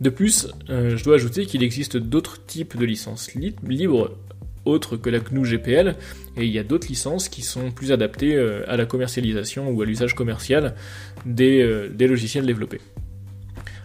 De 0.00 0.10
plus, 0.10 0.48
euh, 0.70 0.96
je 0.96 1.04
dois 1.04 1.16
ajouter 1.16 1.44
qu'il 1.46 1.62
existe 1.62 1.96
d'autres 1.96 2.44
types 2.44 2.76
de 2.76 2.84
licences 2.84 3.34
libres 3.34 4.16
autres 4.64 4.96
que 4.96 5.10
la 5.10 5.18
GNU 5.18 5.44
GPL, 5.44 5.96
et 6.36 6.44
il 6.44 6.50
y 6.50 6.58
a 6.58 6.62
d'autres 6.62 6.88
licences 6.88 7.28
qui 7.28 7.42
sont 7.42 7.70
plus 7.70 7.90
adaptées 7.90 8.36
euh, 8.36 8.62
à 8.68 8.76
la 8.76 8.86
commercialisation 8.86 9.70
ou 9.70 9.82
à 9.82 9.86
l'usage 9.86 10.14
commercial 10.14 10.74
des, 11.26 11.62
euh, 11.62 11.88
des, 11.88 12.06
logiciels 12.06 12.46
développés. 12.46 12.80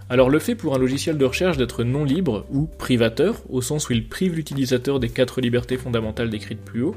Alors 0.09 0.29
le 0.29 0.39
fait 0.39 0.55
pour 0.55 0.75
un 0.75 0.77
logiciel 0.77 1.17
de 1.17 1.25
recherche 1.25 1.57
d'être 1.57 1.83
non 1.83 2.03
libre 2.03 2.45
ou 2.51 2.65
privateur, 2.65 3.41
au 3.49 3.61
sens 3.61 3.89
où 3.89 3.93
il 3.93 4.07
prive 4.07 4.35
l'utilisateur 4.35 4.99
des 4.99 5.09
quatre 5.09 5.41
libertés 5.41 5.77
fondamentales 5.77 6.29
décrites 6.29 6.61
plus 6.61 6.83
haut, 6.83 6.95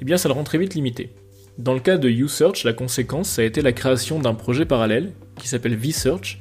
eh 0.00 0.04
bien 0.04 0.16
ça 0.16 0.28
le 0.28 0.34
rend 0.34 0.44
très 0.44 0.58
vite 0.58 0.74
limité. 0.74 1.10
Dans 1.58 1.74
le 1.74 1.80
cas 1.80 1.98
de 1.98 2.08
USearch, 2.08 2.64
la 2.64 2.72
conséquence 2.72 3.28
ça 3.28 3.42
a 3.42 3.44
été 3.44 3.60
la 3.60 3.72
création 3.72 4.18
d'un 4.18 4.34
projet 4.34 4.64
parallèle 4.64 5.12
qui 5.36 5.46
s'appelle 5.46 5.76
vSearch, 5.76 6.40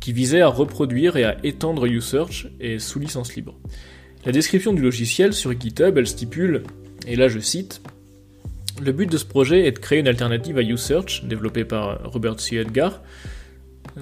qui 0.00 0.12
visait 0.12 0.40
à 0.40 0.48
reproduire 0.48 1.16
et 1.16 1.24
à 1.24 1.36
étendre 1.44 1.86
USearch 1.86 2.48
et 2.60 2.78
sous 2.78 2.98
licence 2.98 3.34
libre. 3.34 3.58
La 4.24 4.32
description 4.32 4.72
du 4.72 4.82
logiciel 4.82 5.32
sur 5.32 5.58
GitHub, 5.58 5.96
elle 5.96 6.06
stipule, 6.06 6.64
et 7.06 7.16
là 7.16 7.28
je 7.28 7.38
cite, 7.38 7.80
le 8.80 8.92
but 8.92 9.10
de 9.10 9.16
ce 9.16 9.24
projet 9.24 9.66
est 9.66 9.72
de 9.72 9.78
créer 9.78 10.00
une 10.00 10.08
alternative 10.08 10.58
à 10.58 10.62
USearch, 10.62 11.24
développée 11.24 11.64
par 11.64 12.10
Robert 12.10 12.38
C. 12.40 12.56
Edgar. 12.56 13.02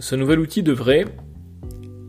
Ce 0.00 0.16
nouvel 0.16 0.40
outil 0.40 0.62
devrait 0.62 1.04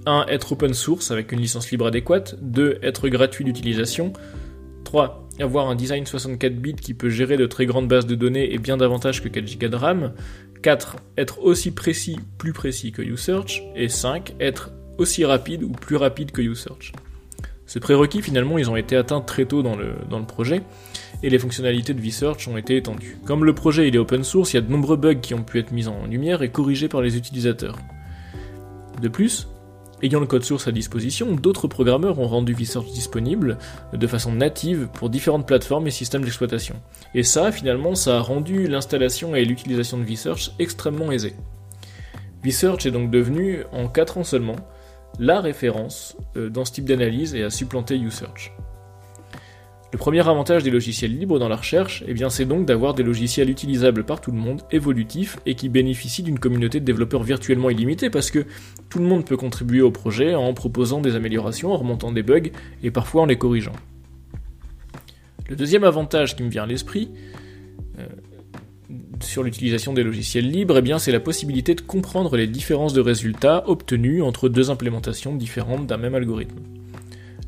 1. 0.06 0.26
être 0.30 0.54
open 0.54 0.74
source 0.74 1.12
avec 1.12 1.32
une 1.32 1.40
licence 1.40 1.70
libre 1.72 1.88
adéquate, 1.88 2.36
2. 2.42 2.80
être 2.82 3.08
gratuit 3.10 3.46
d'utilisation, 3.46 4.14
3. 4.86 5.28
avoir 5.42 5.70
un 5.70 5.76
design 5.76 6.06
64 6.06 6.56
bits 6.56 6.76
qui 6.76 6.94
peut 6.94 7.10
gérer 7.10 7.36
de 7.36 7.46
très 7.46 7.66
grandes 7.66 7.90
bases 7.90 8.08
de 8.08 8.16
données 8.16 8.54
et 8.54 8.58
bien 8.58 8.78
davantage 8.78 9.22
que 9.22 9.28
4 9.28 9.60
Go 9.60 9.68
de 9.68 9.76
RAM, 9.76 10.14
4. 10.62 10.96
Être 11.18 11.44
aussi 11.44 11.72
précis, 11.72 12.18
plus 12.38 12.54
précis 12.54 12.94
que 12.94 13.02
USearch. 13.02 13.62
Et 13.76 13.90
5. 13.90 14.36
Être 14.40 14.72
aussi 14.98 15.26
rapide 15.26 15.64
ou 15.64 15.70
plus 15.70 15.98
rapide 15.98 16.32
que 16.32 16.42
USearch. 16.42 16.94
Ces 17.66 17.80
prérequis, 17.80 18.22
finalement, 18.22 18.58
ils 18.58 18.70
ont 18.70 18.76
été 18.76 18.96
atteints 18.96 19.22
très 19.22 19.46
tôt 19.46 19.64
dans 19.64 19.76
le, 19.76 19.94
dans 20.10 20.20
le 20.20 20.26
projet, 20.26 20.62
et 21.24 21.30
les 21.30 21.40
fonctionnalités 21.40 21.94
de 21.94 22.02
vSearch 22.02 22.48
ont 22.48 22.58
été 22.58 22.78
étendues. 22.78 23.18
Comme 23.26 23.44
le 23.44 23.56
projet 23.56 23.88
il 23.88 23.96
est 23.96 24.00
open 24.00 24.24
source, 24.24 24.54
il 24.54 24.58
y 24.58 24.60
a 24.60 24.62
de 24.62 24.72
nombreux 24.72 24.98
bugs 24.98 25.16
qui 25.16 25.34
ont 25.34 25.44
pu 25.44 25.60
être 25.60 25.72
mis 25.72 25.88
en 25.88 26.06
lumière 26.06 26.44
et 26.44 26.50
corrigés 26.50 26.88
par 26.88 27.02
les 27.02 27.18
utilisateurs. 27.18 27.78
De 29.02 29.08
plus, 29.08 29.48
Ayant 30.02 30.20
le 30.20 30.26
code 30.26 30.44
source 30.44 30.68
à 30.68 30.72
disposition, 30.72 31.34
d'autres 31.36 31.68
programmeurs 31.68 32.20
ont 32.20 32.28
rendu 32.28 32.54
vSearch 32.54 32.92
disponible 32.92 33.58
de 33.94 34.08
façon 34.08 34.34
native 34.34 34.90
pour 34.94 35.10
différentes 35.10 35.48
plateformes 35.48 35.88
et 35.88 35.92
systèmes 35.92 36.24
d'exploitation. 36.24 36.76
Et 37.14 37.24
ça, 37.24 37.52
finalement, 37.52 37.96
ça 37.96 38.18
a 38.18 38.20
rendu 38.20 38.68
l'installation 38.68 39.36
et 39.36 39.46
l'utilisation 39.46 39.98
de 39.98 40.04
vSearch 40.04 40.52
extrêmement 40.60 41.12
aisée. 41.12 41.34
vSearch 42.44 42.86
est 42.86 42.92
donc 42.92 43.10
devenu, 43.10 43.64
en 43.72 43.88
4 43.88 44.18
ans 44.18 44.24
seulement, 44.26 44.58
la 45.18 45.40
référence 45.40 46.18
euh, 46.36 46.50
dans 46.50 46.66
ce 46.66 46.74
type 46.74 46.86
d'analyse 46.86 47.34
et 47.34 47.44
a 47.44 47.50
supplanté 47.50 47.98
uSearch. 47.98 48.52
Le 49.96 50.00
premier 50.00 50.28
avantage 50.28 50.62
des 50.62 50.72
logiciels 50.72 51.18
libres 51.18 51.40
dans 51.40 51.48
la 51.48 51.56
recherche, 51.56 52.04
eh 52.06 52.14
c'est 52.28 52.44
donc 52.44 52.66
d'avoir 52.66 52.96
des 52.96 53.02
logiciels 53.02 53.50
utilisables 53.50 54.04
par 54.04 54.20
tout 54.20 54.32
le 54.32 54.38
monde, 54.38 54.62
évolutifs, 54.70 55.38
et 55.46 55.56
qui 55.56 55.70
bénéficient 55.70 56.22
d'une 56.22 56.38
communauté 56.38 56.82
de 56.82 56.86
développeurs 56.86 57.24
virtuellement 57.24 57.70
illimitée, 57.70 58.10
parce 58.10 58.30
que 58.30 58.46
tout 58.90 59.00
le 59.00 59.06
monde 59.06 59.24
peut 59.24 59.38
contribuer 59.38 59.80
au 59.80 59.92
projet 59.92 60.36
en 60.36 60.54
proposant 60.54 61.00
des 61.00 61.16
améliorations, 61.16 61.72
en 61.72 61.78
remontant 61.78 62.12
des 62.12 62.24
bugs, 62.24 62.52
et 62.84 62.92
parfois 62.92 63.22
en 63.22 63.26
les 63.26 63.38
corrigeant. 63.38 63.72
Le 65.48 65.56
deuxième 65.56 65.86
avantage 65.86 66.36
qui 66.36 66.44
me 66.44 66.50
vient 66.50 66.64
à 66.64 66.68
l'esprit, 66.68 67.12
euh, 67.98 68.06
sur 69.22 69.44
l'utilisation 69.44 69.94
des 69.94 70.04
logiciels 70.04 70.52
libres, 70.52 70.78
eh 70.78 71.00
c'est 71.00 71.14
la 71.14 71.22
possibilité 71.22 71.74
de 71.74 71.80
comprendre 71.80 72.36
les 72.36 72.48
différences 72.48 72.92
de 72.92 73.00
résultats 73.00 73.64
obtenus 73.70 74.24
entre 74.24 74.50
deux 74.50 74.70
implémentations 74.72 75.34
différentes 75.34 75.88
d'un 75.88 75.96
même 75.96 76.16
algorithme. 76.16 76.60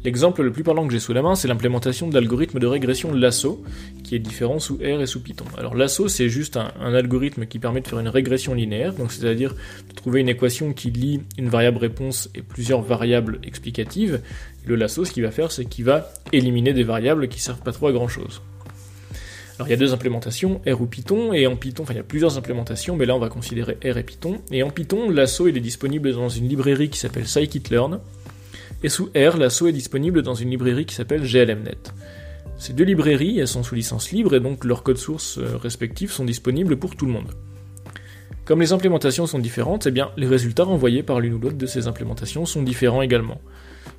L'exemple 0.08 0.42
le 0.42 0.54
plus 0.54 0.64
parlant 0.64 0.88
que 0.88 0.94
j'ai 0.94 1.02
sous 1.02 1.12
la 1.12 1.22
main, 1.22 1.36
c'est 1.36 1.50
l'implémentation 1.50 2.08
de 2.08 2.14
l'algorithme 2.14 2.60
de 2.60 2.66
régression 2.66 3.14
Lasso, 3.14 3.62
qui 4.06 4.16
est 4.16 4.20
différent 4.20 4.58
sous 4.58 4.78
R 4.78 5.02
et 5.02 5.06
sous 5.06 5.22
Python. 5.22 5.44
Alors 5.58 5.76
Lasso, 5.76 6.08
c'est 6.08 6.30
juste 6.30 6.56
un, 6.56 6.94
algorithme 6.94 7.46
qui 7.46 7.60
permet 7.60 7.82
de 7.82 7.90
faire 7.90 8.00
une 8.00 8.08
régression 8.08 8.54
linéaire, 8.54 8.94
donc 8.94 9.12
c'est-à-dire 9.12 9.54
de 9.90 9.94
trouver 9.94 10.22
une 10.22 10.30
équation 10.30 10.72
qui 10.72 10.92
lie 10.92 11.20
une 11.38 11.50
variable 11.50 11.80
réponse 11.80 12.30
et 12.36 12.42
plusieurs 12.42 12.82
variables 12.82 13.42
explicatives. 13.44 14.22
Le 14.66 14.78
Lasso, 14.78 15.04
ce 15.04 15.12
qu'il 15.12 15.24
va 15.24 15.32
faire, 15.32 15.52
c'est 15.52 15.66
qu'il 15.66 15.84
va 15.84 16.10
éliminer 16.32 16.72
des 16.72 16.84
variables 16.84 17.28
qui 17.28 17.42
servent 17.42 17.60
pas 17.60 17.74
trop 17.74 17.88
à 17.88 17.92
grand 17.92 18.08
chose. 18.08 18.42
Alors 19.58 19.68
il 19.68 19.72
y 19.72 19.74
a 19.74 19.78
deux 19.78 19.92
implémentations, 19.92 20.62
R 20.66 20.80
ou 20.80 20.86
Python, 20.86 21.34
et 21.34 21.48
en 21.48 21.58
Python, 21.58 21.84
enfin 21.84 21.94
il 21.94 21.98
y 21.98 22.00
a 22.00 22.04
plusieurs 22.04 22.38
implémentations, 22.38 22.96
mais 22.96 23.06
là 23.06 23.14
on 23.14 23.20
va 23.20 23.28
considérer 23.28 23.78
R 23.84 23.98
et 23.98 24.04
Python. 24.04 24.38
Et 24.52 24.64
en 24.64 24.70
Python, 24.70 25.10
Lasso 25.10 25.50
il 25.50 25.58
est 25.58 25.62
disponible 25.62 26.14
dans 26.14 26.30
une 26.30 26.48
librairie 26.48 26.90
qui 26.90 26.98
s'appelle 26.98 27.28
scikit-learn, 27.28 28.00
et 28.84 28.90
sous 28.90 29.06
R, 29.16 29.38
Lasso 29.38 29.68
est 29.68 29.72
disponible 29.72 30.22
dans 30.22 30.36
une 30.36 30.50
librairie 30.50 30.86
qui 30.86 30.96
s'appelle 30.96 31.24
GLMNet. 31.24 31.94
Ces 32.58 32.74
deux 32.74 32.84
librairies, 32.84 33.46
sont 33.48 33.64
sous 33.64 33.76
licence 33.76 34.12
libre 34.12 34.36
et 34.36 34.40
donc 34.40 34.64
leurs 34.66 34.84
codes 34.84 34.98
sources 34.98 35.38
euh, 35.38 35.58
respectifs 35.58 36.12
sont 36.12 36.26
disponibles 36.26 36.78
pour 36.78 36.96
tout 36.96 37.06
le 37.06 37.12
monde. 37.12 37.32
Comme 38.46 38.62
les 38.62 38.74
implémentations 38.74 39.28
sont 39.28 39.40
différentes, 39.40 39.88
eh 39.88 39.92
bien, 39.92 40.10
les 40.18 40.26
résultats 40.26 40.64
renvoyés 40.64 41.04
par 41.04 41.20
l'une 41.20 41.34
ou 41.34 41.40
l'autre 41.40 41.58
de 41.58 41.66
ces 41.66 41.88
implémentations 41.88 42.46
sont 42.46 42.64
différents 42.64 43.02
également. 43.02 43.42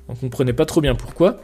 On 0.07 0.13
ne 0.13 0.17
comprenait 0.17 0.53
pas 0.53 0.65
trop 0.65 0.81
bien 0.81 0.95
pourquoi, 0.95 1.39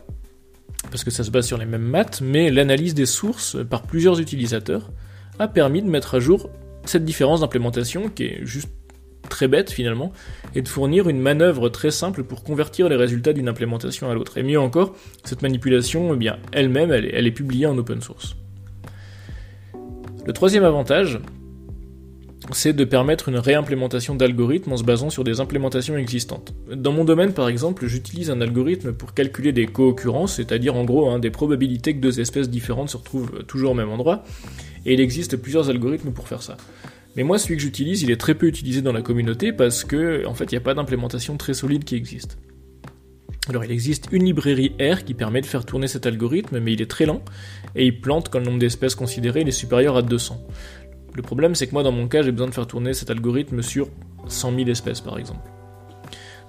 parce 0.90 1.04
que 1.04 1.12
ça 1.12 1.24
se 1.24 1.32
base 1.32 1.46
sur 1.46 1.58
les 1.58 1.66
mêmes 1.66 1.84
maths, 1.84 2.22
mais 2.22 2.50
l'analyse 2.50 2.96
des 2.96 3.06
sources 3.06 3.58
par 3.70 3.84
plusieurs 3.84 4.20
utilisateurs 4.20 4.92
a 5.40 5.48
permis 5.48 5.82
de 5.82 5.90
mettre 5.90 6.16
à 6.16 6.20
jour 6.20 6.50
cette 6.86 7.06
différence 7.06 7.42
d'implémentation 7.42 8.10
qui 8.10 8.24
est 8.24 8.40
juste 8.44 8.70
très 9.30 9.48
bête 9.48 9.72
finalement, 9.72 10.12
et 10.54 10.62
de 10.62 10.68
fournir 10.68 11.10
une 11.10 11.20
manœuvre 11.20 11.70
très 11.70 11.92
simple 11.92 12.24
pour 12.24 12.44
convertir 12.44 12.90
les 12.90 12.96
résultats 12.96 13.34
d'une 13.34 13.48
implémentation 13.48 14.10
à 14.10 14.14
l'autre. 14.14 14.38
Et 14.38 14.44
mieux 14.44 14.60
encore, 14.60 14.96
cette 15.24 15.42
manipulation, 15.42 16.18
eh 16.20 16.30
elle-même, 16.52 16.92
elle, 16.92 17.10
elle 17.14 17.28
est 17.28 17.32
publiée 17.32 17.66
en 17.66 17.78
open 17.78 18.02
source. 18.02 18.36
Le 20.26 20.34
troisième 20.34 20.64
avantage, 20.64 21.20
c'est 22.52 22.74
de 22.74 22.84
permettre 22.84 23.30
une 23.30 23.38
réimplémentation 23.38 24.16
d'algorithmes 24.16 24.74
en 24.74 24.78
se 24.78 24.84
basant 24.84 25.10
sur 25.10 25.24
des 25.24 25.40
implémentations 25.40 25.98
existantes. 25.98 26.54
Dans 26.74 26.92
mon 26.92 27.04
domaine, 27.04 27.34
par 27.34 27.48
exemple, 27.48 27.88
j'utilise 27.88 28.30
un 28.30 28.42
algorithme 28.42 28.94
pour 28.94 29.14
calculer 29.14 29.52
des 29.52 29.66
co-occurrences, 29.66 30.36
c'est-à-dire 30.36 30.76
en 30.76 30.84
gros 30.84 31.10
hein, 31.10 31.20
des 31.20 31.32
probabilités 31.32 31.96
que 31.96 32.00
deux 32.00 32.20
espèces 32.20 32.50
différentes 32.50 32.90
se 32.90 32.98
retrouvent 32.98 33.44
toujours 33.46 33.72
au 33.72 33.74
même 33.74 33.90
endroit, 33.90 34.24
et 34.86 34.94
il 34.94 35.00
existe 35.00 35.38
plusieurs 35.38 35.70
algorithmes 35.70 36.12
pour 36.12 36.28
faire 36.28 36.42
ça. 36.42 36.58
Mais 37.16 37.24
moi, 37.24 37.38
celui 37.40 37.56
que 37.56 37.62
j'utilise, 37.62 38.02
il 38.02 38.12
est 38.12 38.18
très 38.18 38.36
peu 38.36 38.48
utilisé 38.48 38.82
dans 38.82 38.92
la 38.92 39.02
communauté 39.02 39.54
parce 39.54 39.84
que, 39.84 40.26
en 40.26 40.34
fait, 40.34 40.46
il 40.46 40.56
n'y 40.56 40.58
a 40.58 40.62
pas 40.62 40.74
d'implémentation 40.74 41.38
très 41.38 41.54
solide 41.54 41.86
qui 41.86 41.96
existe. 41.96 42.38
Alors, 43.48 43.64
il 43.64 43.72
existe 43.72 44.08
une 44.12 44.26
librairie 44.26 44.76
R 44.80 45.04
qui 45.04 45.14
permet 45.14 45.40
de 45.40 45.46
faire 45.46 45.66
tourner 45.66 45.88
cet 45.88 46.06
algorithme, 46.06 46.60
mais 46.60 46.74
il 46.74 46.82
est 46.82 46.90
très 46.90 47.06
lent 47.06 47.24
et 47.76 47.86
il 47.86 48.02
plante 48.02 48.30
quand 48.30 48.40
le 48.40 48.46
nombre 48.46 48.60
d'espèces 48.60 48.96
considérées 48.96 49.42
est 49.42 49.52
supérieur 49.52 49.96
à 49.96 50.02
200. 50.02 50.46
Le 51.14 51.22
problème, 51.22 51.56
c'est 51.56 51.68
que 51.68 51.74
moi, 51.74 51.84
dans 51.84 51.92
mon 51.92 52.08
cas, 52.08 52.22
j'ai 52.22 52.32
besoin 52.32 52.48
de 52.48 52.54
faire 52.54 52.68
tourner 52.68 52.94
cet 52.94 53.10
algorithme 53.10 53.62
sur 53.62 53.88
100 54.28 54.56
000 54.56 54.70
espèces, 54.70 55.00
par 55.00 55.18
exemple. 55.18 55.50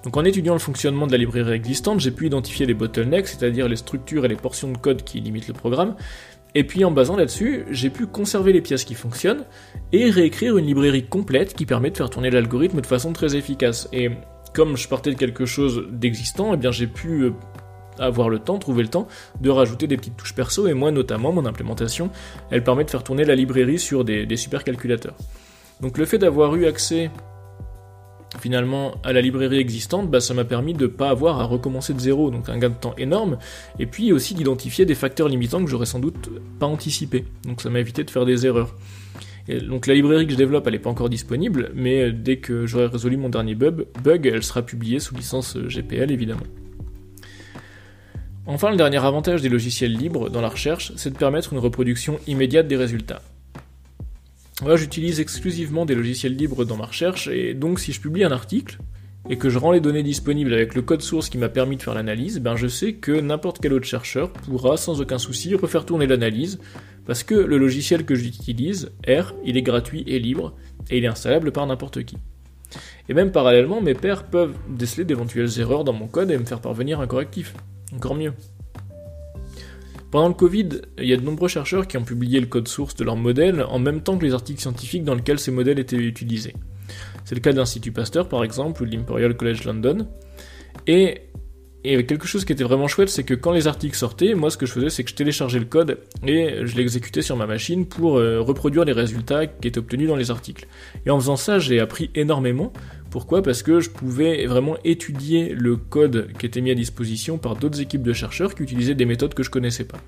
Donc 0.06 0.16
en 0.16 0.24
étudiant 0.24 0.52
le 0.52 0.60
fonctionnement 0.60 1.08
de 1.08 1.12
la 1.12 1.18
librairie 1.18 1.54
existante, 1.54 1.98
j'ai 1.98 2.12
pu 2.12 2.26
identifier 2.26 2.64
les 2.64 2.74
bottlenecks, 2.74 3.26
c'est-à-dire 3.26 3.68
les 3.68 3.74
structures 3.74 4.24
et 4.24 4.28
les 4.28 4.36
portions 4.36 4.70
de 4.70 4.78
code 4.78 5.02
qui 5.02 5.20
limitent 5.20 5.48
le 5.48 5.54
programme, 5.54 5.96
et 6.56 6.64
puis 6.64 6.86
en 6.86 6.90
basant 6.90 7.16
là-dessus, 7.16 7.66
j'ai 7.70 7.90
pu 7.90 8.06
conserver 8.06 8.50
les 8.54 8.62
pièces 8.62 8.84
qui 8.84 8.94
fonctionnent 8.94 9.44
et 9.92 10.08
réécrire 10.08 10.56
une 10.56 10.64
librairie 10.64 11.04
complète 11.04 11.52
qui 11.52 11.66
permet 11.66 11.90
de 11.90 11.98
faire 11.98 12.08
tourner 12.08 12.30
l'algorithme 12.30 12.80
de 12.80 12.86
façon 12.86 13.12
très 13.12 13.36
efficace. 13.36 13.90
Et 13.92 14.08
comme 14.54 14.74
je 14.74 14.88
partais 14.88 15.10
de 15.10 15.18
quelque 15.18 15.44
chose 15.44 15.86
d'existant, 15.90 16.54
eh 16.54 16.56
bien 16.56 16.70
j'ai 16.70 16.86
pu 16.86 17.24
euh, 17.24 17.32
avoir 17.98 18.30
le 18.30 18.38
temps, 18.38 18.58
trouver 18.58 18.82
le 18.82 18.88
temps 18.88 19.06
de 19.38 19.50
rajouter 19.50 19.86
des 19.86 19.98
petites 19.98 20.16
touches 20.16 20.34
perso 20.34 20.66
et 20.66 20.72
moi 20.72 20.92
notamment 20.92 21.30
mon 21.30 21.44
implémentation, 21.44 22.08
elle 22.50 22.64
permet 22.64 22.84
de 22.84 22.90
faire 22.90 23.04
tourner 23.04 23.26
la 23.26 23.34
librairie 23.34 23.78
sur 23.78 24.02
des, 24.02 24.24
des 24.24 24.36
supercalculateurs. 24.38 25.16
Donc 25.82 25.98
le 25.98 26.06
fait 26.06 26.16
d'avoir 26.16 26.56
eu 26.56 26.64
accès 26.64 27.10
finalement 28.40 28.94
à 29.04 29.12
la 29.12 29.20
librairie 29.20 29.58
existante, 29.58 30.10
bah, 30.10 30.20
ça 30.20 30.34
m'a 30.34 30.44
permis 30.44 30.74
de 30.74 30.82
ne 30.82 30.86
pas 30.86 31.10
avoir 31.10 31.40
à 31.40 31.44
recommencer 31.44 31.94
de 31.94 32.00
zéro, 32.00 32.30
donc 32.30 32.48
un 32.48 32.58
gain 32.58 32.70
de 32.70 32.74
temps 32.74 32.94
énorme, 32.98 33.38
et 33.78 33.86
puis 33.86 34.12
aussi 34.12 34.34
d'identifier 34.34 34.84
des 34.84 34.94
facteurs 34.94 35.28
limitants 35.28 35.62
que 35.64 35.70
j'aurais 35.70 35.86
sans 35.86 35.98
doute 35.98 36.30
pas 36.58 36.66
anticipé, 36.66 37.24
donc 37.44 37.60
ça 37.60 37.70
m'a 37.70 37.80
évité 37.80 38.04
de 38.04 38.10
faire 38.10 38.26
des 38.26 38.46
erreurs. 38.46 38.74
Donc 39.68 39.86
la 39.86 39.94
librairie 39.94 40.26
que 40.26 40.32
je 40.32 40.36
développe, 40.36 40.66
elle 40.66 40.72
n'est 40.72 40.80
pas 40.80 40.90
encore 40.90 41.08
disponible, 41.08 41.70
mais 41.74 42.10
dès 42.10 42.38
que 42.38 42.66
j'aurai 42.66 42.86
résolu 42.86 43.16
mon 43.16 43.28
dernier 43.28 43.54
bug, 43.54 43.86
bug, 44.02 44.26
elle 44.26 44.42
sera 44.42 44.62
publiée 44.62 44.98
sous 44.98 45.14
licence 45.14 45.56
GPL 45.56 46.10
évidemment. 46.10 46.46
Enfin, 48.48 48.70
le 48.70 48.76
dernier 48.76 49.04
avantage 49.04 49.42
des 49.42 49.48
logiciels 49.48 49.92
libres 49.92 50.30
dans 50.30 50.40
la 50.40 50.48
recherche, 50.48 50.92
c'est 50.96 51.12
de 51.12 51.18
permettre 51.18 51.52
une 51.52 51.58
reproduction 51.58 52.18
immédiate 52.28 52.68
des 52.68 52.76
résultats. 52.76 53.20
Moi, 54.62 54.76
j'utilise 54.76 55.20
exclusivement 55.20 55.84
des 55.84 55.94
logiciels 55.94 56.34
libres 56.34 56.64
dans 56.64 56.78
ma 56.78 56.86
recherche, 56.86 57.28
et 57.28 57.52
donc 57.52 57.78
si 57.78 57.92
je 57.92 58.00
publie 58.00 58.24
un 58.24 58.32
article, 58.32 58.78
et 59.28 59.36
que 59.36 59.50
je 59.50 59.58
rends 59.58 59.72
les 59.72 59.80
données 59.80 60.02
disponibles 60.02 60.54
avec 60.54 60.74
le 60.74 60.80
code 60.80 61.02
source 61.02 61.28
qui 61.28 61.36
m'a 61.36 61.50
permis 61.50 61.76
de 61.76 61.82
faire 61.82 61.94
l'analyse, 61.94 62.40
ben 62.40 62.56
je 62.56 62.66
sais 62.66 62.94
que 62.94 63.12
n'importe 63.12 63.58
quel 63.60 63.74
autre 63.74 63.86
chercheur 63.86 64.32
pourra 64.32 64.78
sans 64.78 65.00
aucun 65.00 65.18
souci 65.18 65.54
refaire 65.54 65.84
tourner 65.84 66.06
l'analyse, 66.06 66.58
parce 67.04 67.22
que 67.22 67.34
le 67.34 67.58
logiciel 67.58 68.06
que 68.06 68.14
j'utilise, 68.14 68.92
R, 69.06 69.34
il 69.44 69.58
est 69.58 69.62
gratuit 69.62 70.04
et 70.06 70.18
libre, 70.18 70.54
et 70.90 70.98
il 70.98 71.04
est 71.04 71.08
installable 71.08 71.52
par 71.52 71.66
n'importe 71.66 72.02
qui. 72.04 72.16
Et 73.10 73.14
même 73.14 73.32
parallèlement, 73.32 73.82
mes 73.82 73.94
pairs 73.94 74.24
peuvent 74.24 74.56
déceler 74.70 75.04
d'éventuelles 75.04 75.60
erreurs 75.60 75.84
dans 75.84 75.92
mon 75.92 76.06
code 76.06 76.30
et 76.30 76.38
me 76.38 76.44
faire 76.44 76.60
parvenir 76.60 77.00
un 77.00 77.06
correctif. 77.06 77.54
Encore 77.94 78.14
mieux. 78.14 78.32
Pendant 80.10 80.28
le 80.28 80.34
Covid, 80.34 80.68
il 80.98 81.06
y 81.06 81.12
a 81.12 81.16
de 81.16 81.22
nombreux 81.22 81.48
chercheurs 81.48 81.88
qui 81.88 81.96
ont 81.96 82.04
publié 82.04 82.40
le 82.40 82.46
code 82.46 82.68
source 82.68 82.94
de 82.94 83.04
leur 83.04 83.16
modèle 83.16 83.64
en 83.68 83.78
même 83.78 84.02
temps 84.02 84.16
que 84.16 84.24
les 84.24 84.34
articles 84.34 84.60
scientifiques 84.60 85.04
dans 85.04 85.14
lesquels 85.14 85.38
ces 85.38 85.50
modèles 85.50 85.78
étaient 85.78 85.96
utilisés. 85.96 86.54
C'est 87.24 87.34
le 87.34 87.40
cas 87.40 87.52
de 87.52 87.58
l'Institut 87.58 87.92
Pasteur 87.92 88.28
par 88.28 88.44
exemple, 88.44 88.82
ou 88.82 88.86
de 88.86 88.92
l'Imperial 88.92 89.36
College 89.36 89.64
London. 89.64 90.06
Et, 90.86 91.22
et 91.82 92.06
quelque 92.06 92.28
chose 92.28 92.44
qui 92.44 92.52
était 92.52 92.62
vraiment 92.62 92.86
chouette, 92.86 93.08
c'est 93.08 93.24
que 93.24 93.34
quand 93.34 93.50
les 93.50 93.66
articles 93.66 93.96
sortaient, 93.96 94.34
moi 94.34 94.50
ce 94.50 94.56
que 94.56 94.64
je 94.64 94.72
faisais, 94.72 94.90
c'est 94.90 95.02
que 95.02 95.10
je 95.10 95.16
téléchargeais 95.16 95.58
le 95.58 95.64
code 95.64 95.98
et 96.24 96.60
je 96.62 96.76
l'exécutais 96.76 97.22
sur 97.22 97.36
ma 97.36 97.46
machine 97.46 97.86
pour 97.86 98.18
euh, 98.18 98.40
reproduire 98.40 98.84
les 98.84 98.92
résultats 98.92 99.48
qui 99.48 99.66
étaient 99.66 99.78
obtenus 99.78 100.06
dans 100.06 100.16
les 100.16 100.30
articles. 100.30 100.68
Et 101.04 101.10
en 101.10 101.18
faisant 101.18 101.36
ça, 101.36 101.58
j'ai 101.58 101.80
appris 101.80 102.10
énormément 102.14 102.72
pourquoi? 103.10 103.42
Parce 103.42 103.62
que 103.62 103.80
je 103.80 103.90
pouvais 103.90 104.46
vraiment 104.46 104.76
étudier 104.84 105.54
le 105.54 105.76
code 105.76 106.32
qui 106.38 106.46
était 106.46 106.60
mis 106.60 106.70
à 106.70 106.74
disposition 106.74 107.38
par 107.38 107.56
d'autres 107.56 107.80
équipes 107.80 108.02
de 108.02 108.12
chercheurs 108.12 108.54
qui 108.54 108.62
utilisaient 108.62 108.94
des 108.94 109.04
méthodes 109.04 109.34
que 109.34 109.42
je 109.42 109.50
connaissais 109.50 109.84
pas. 109.84 109.98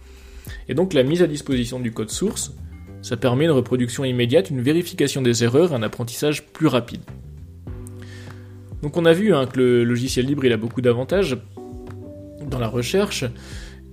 Et 0.69 0.75
donc 0.75 0.95
la 0.95 1.03
mise 1.03 1.23
à 1.23 1.27
disposition 1.27 1.81
du 1.81 1.93
code 1.93 2.11
source, 2.11 2.53
ça 3.03 3.17
permet 3.17 3.45
une 3.45 3.53
reproduction 3.53 4.05
immédiate, 4.05 4.51
une 4.51 4.61
vérification 4.61 5.23
des 5.23 5.45
erreurs, 5.45 5.73
un 5.73 5.83
apprentissage 5.83 6.47
plus 6.47 6.67
rapide. 6.67 7.01
Donc 8.83 8.97
on 8.97 9.05
a 9.05 9.13
vu 9.13 9.35
hein, 9.35 9.47
que 9.47 9.59
le 9.59 9.85
logiciel 9.85 10.27
libre 10.27 10.45
il 10.45 10.53
a 10.53 10.57
beaucoup 10.57 10.81
d'avantages 10.81 11.37
dans 12.47 12.59
la 12.59 12.69
recherche, 12.69 13.25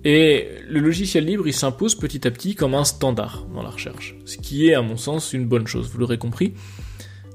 et 0.03 0.47
le 0.69 0.79
logiciel 0.79 1.25
libre 1.25 1.47
il 1.47 1.53
s'impose 1.53 1.95
petit 1.95 2.27
à 2.27 2.31
petit 2.31 2.55
comme 2.55 2.75
un 2.75 2.83
standard 2.83 3.45
dans 3.53 3.63
la 3.63 3.69
recherche, 3.69 4.15
ce 4.25 4.37
qui 4.37 4.69
est 4.69 4.75
à 4.75 4.81
mon 4.81 4.97
sens 4.97 5.33
une 5.33 5.45
bonne 5.45 5.67
chose, 5.67 5.89
vous 5.89 5.97
l'aurez 5.97 6.17
compris. 6.17 6.53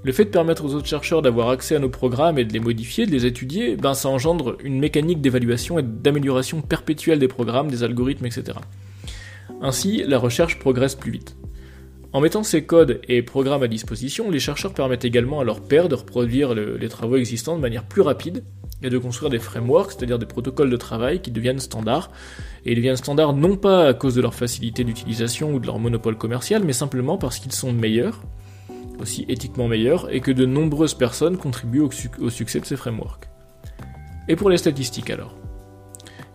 Le 0.02 0.12
fait 0.12 0.24
de 0.24 0.30
permettre 0.30 0.64
aux 0.64 0.74
autres 0.74 0.86
chercheurs 0.86 1.20
d'avoir 1.20 1.50
accès 1.50 1.76
à 1.76 1.78
nos 1.78 1.90
programmes 1.90 2.38
et 2.38 2.46
de 2.46 2.52
les 2.54 2.60
modifier, 2.60 3.04
de 3.04 3.10
les 3.10 3.26
étudier, 3.26 3.76
ben 3.76 3.92
ça 3.92 4.08
engendre 4.08 4.56
une 4.64 4.78
mécanique 4.78 5.20
d'évaluation 5.20 5.78
et 5.78 5.82
d'amélioration 5.82 6.62
perpétuelle 6.62 7.18
des 7.18 7.28
programmes, 7.28 7.70
des 7.70 7.82
algorithmes, 7.82 8.24
etc. 8.24 8.58
Ainsi, 9.60 10.02
la 10.06 10.18
recherche 10.18 10.58
progresse 10.58 10.94
plus 10.94 11.10
vite. 11.10 11.36
En 12.14 12.22
mettant 12.22 12.42
ces 12.42 12.64
codes 12.64 13.02
et 13.08 13.20
programmes 13.20 13.62
à 13.62 13.68
disposition, 13.68 14.30
les 14.30 14.40
chercheurs 14.40 14.72
permettent 14.72 15.04
également 15.04 15.40
à 15.40 15.44
leurs 15.44 15.60
pairs 15.60 15.90
de 15.90 15.94
reproduire 15.94 16.54
les 16.54 16.88
travaux 16.88 17.16
existants 17.16 17.56
de 17.56 17.60
manière 17.60 17.84
plus 17.84 18.00
rapide 18.00 18.42
et 18.82 18.88
de 18.88 18.96
construire 18.96 19.30
des 19.30 19.38
frameworks, 19.38 19.92
c'est-à-dire 19.92 20.18
des 20.18 20.26
protocoles 20.26 20.70
de 20.70 20.76
travail 20.76 21.20
qui 21.20 21.30
deviennent 21.30 21.60
standards. 21.60 22.10
Et 22.64 22.72
ils 22.72 22.76
deviennent 22.76 22.96
standards 22.96 23.34
non 23.34 23.56
pas 23.56 23.88
à 23.88 23.94
cause 23.94 24.14
de 24.14 24.22
leur 24.22 24.34
facilité 24.34 24.82
d'utilisation 24.82 25.52
ou 25.52 25.60
de 25.60 25.66
leur 25.66 25.78
monopole 25.78 26.16
commercial, 26.16 26.64
mais 26.64 26.72
simplement 26.72 27.18
parce 27.18 27.38
qu'ils 27.38 27.52
sont 27.52 27.72
meilleurs, 27.72 28.22
aussi 29.00 29.24
éthiquement 29.28 29.68
meilleur 29.68 30.12
et 30.12 30.20
que 30.20 30.30
de 30.30 30.46
nombreuses 30.46 30.94
personnes 30.94 31.36
contribuent 31.36 31.80
au, 32.20 32.30
succès 32.30 32.60
de 32.60 32.64
ces 32.64 32.76
frameworks. 32.76 33.28
Et 34.28 34.36
pour 34.36 34.50
les 34.50 34.58
statistiques 34.58 35.10
alors? 35.10 35.34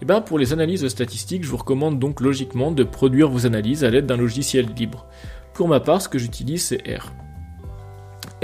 Eh 0.01 0.05
bien 0.05 0.21
pour 0.21 0.37
les 0.37 0.51
analyses 0.51 0.87
statistiques, 0.87 1.43
je 1.43 1.49
vous 1.49 1.57
recommande 1.57 1.99
donc 1.99 2.21
logiquement 2.21 2.71
de 2.71 2.83
produire 2.83 3.29
vos 3.29 3.45
analyses 3.45 3.83
à 3.83 3.89
l'aide 3.89 4.05
d'un 4.05 4.17
logiciel 4.17 4.67
libre. 4.75 5.07
Pour 5.53 5.67
ma 5.67 5.79
part, 5.79 6.01
ce 6.01 6.09
que 6.09 6.19
j'utilise 6.19 6.63
c'est 6.63 6.83
R. 6.87 7.11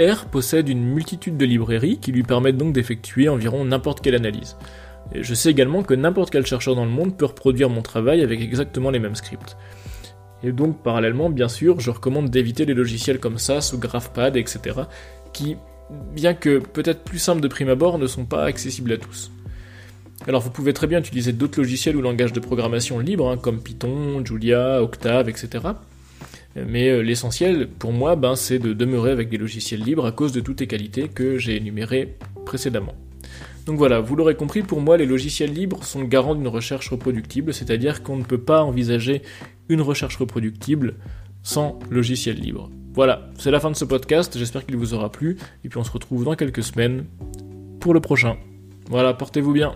R 0.00 0.26
possède 0.26 0.68
une 0.68 0.82
multitude 0.82 1.36
de 1.36 1.44
librairies 1.44 1.98
qui 1.98 2.12
lui 2.12 2.22
permettent 2.22 2.56
donc 2.56 2.72
d'effectuer 2.72 3.28
environ 3.28 3.64
n'importe 3.64 4.00
quelle 4.00 4.14
analyse. 4.14 4.56
je 5.14 5.34
sais 5.34 5.50
également 5.50 5.82
que 5.82 5.94
n'importe 5.94 6.30
quel 6.30 6.46
chercheur 6.46 6.74
dans 6.74 6.86
le 6.86 6.90
monde 6.90 7.16
peut 7.16 7.26
reproduire 7.26 7.68
mon 7.68 7.82
travail 7.82 8.22
avec 8.22 8.40
exactement 8.40 8.90
les 8.90 8.98
mêmes 8.98 9.16
scripts. 9.16 9.56
Et 10.44 10.52
donc, 10.52 10.82
parallèlement, 10.82 11.30
bien 11.30 11.48
sûr, 11.48 11.80
je 11.80 11.90
recommande 11.90 12.30
d'éviter 12.30 12.64
les 12.64 12.74
logiciels 12.74 13.18
comme 13.18 13.38
SAS 13.38 13.72
ou 13.72 13.78
GraphPad, 13.78 14.36
etc., 14.36 14.80
qui, 15.32 15.56
bien 16.14 16.34
que 16.34 16.58
peut-être 16.58 17.04
plus 17.04 17.18
simples 17.18 17.40
de 17.40 17.48
prime 17.48 17.68
abord, 17.68 17.98
ne 17.98 18.06
sont 18.06 18.24
pas 18.24 18.44
accessibles 18.44 18.92
à 18.92 18.98
tous. 18.98 19.30
Alors 20.28 20.40
vous 20.40 20.50
pouvez 20.50 20.72
très 20.72 20.86
bien 20.86 21.00
utiliser 21.00 21.32
d'autres 21.32 21.58
logiciels 21.60 21.96
ou 21.96 22.00
langages 22.00 22.32
de 22.32 22.38
programmation 22.38 23.00
libres, 23.00 23.28
hein, 23.28 23.36
comme 23.36 23.60
Python, 23.60 24.24
Julia, 24.24 24.80
Octave, 24.80 25.28
etc. 25.28 25.64
Mais 26.54 26.90
euh, 26.90 27.00
l'essentiel 27.00 27.68
pour 27.68 27.92
moi, 27.92 28.14
ben, 28.14 28.36
c'est 28.36 28.58
de 28.58 28.72
demeurer 28.72 29.10
avec 29.10 29.28
des 29.30 29.38
logiciels 29.38 29.80
libres 29.80 30.06
à 30.06 30.12
cause 30.12 30.32
de 30.32 30.40
toutes 30.40 30.60
les 30.60 30.66
qualités 30.68 31.08
que 31.08 31.38
j'ai 31.38 31.56
énumérées 31.56 32.16
précédemment. 32.44 32.94
Donc 33.66 33.78
voilà, 33.78 34.00
vous 34.00 34.16
l'aurez 34.16 34.34
compris, 34.34 34.62
pour 34.62 34.80
moi 34.80 34.96
les 34.96 35.06
logiciels 35.06 35.52
libres 35.52 35.84
sont 35.84 36.02
garants 36.02 36.34
d'une 36.34 36.48
recherche 36.48 36.88
reproductible, 36.88 37.54
c'est-à-dire 37.54 38.02
qu'on 38.02 38.16
ne 38.16 38.24
peut 38.24 38.40
pas 38.40 38.62
envisager 38.62 39.22
une 39.68 39.80
recherche 39.80 40.16
reproductible 40.16 40.96
sans 41.42 41.78
logiciel 41.90 42.36
libre. 42.36 42.70
Voilà, 42.94 43.30
c'est 43.38 43.50
la 43.50 43.60
fin 43.60 43.70
de 43.70 43.76
ce 43.76 43.84
podcast, 43.84 44.36
j'espère 44.36 44.66
qu'il 44.66 44.76
vous 44.76 44.94
aura 44.94 45.10
plu, 45.10 45.38
et 45.64 45.68
puis 45.68 45.78
on 45.78 45.84
se 45.84 45.92
retrouve 45.92 46.24
dans 46.24 46.34
quelques 46.34 46.62
semaines 46.62 47.06
pour 47.80 47.94
le 47.94 48.00
prochain. 48.00 48.36
Voilà, 48.90 49.14
portez-vous 49.14 49.52
bien. 49.52 49.74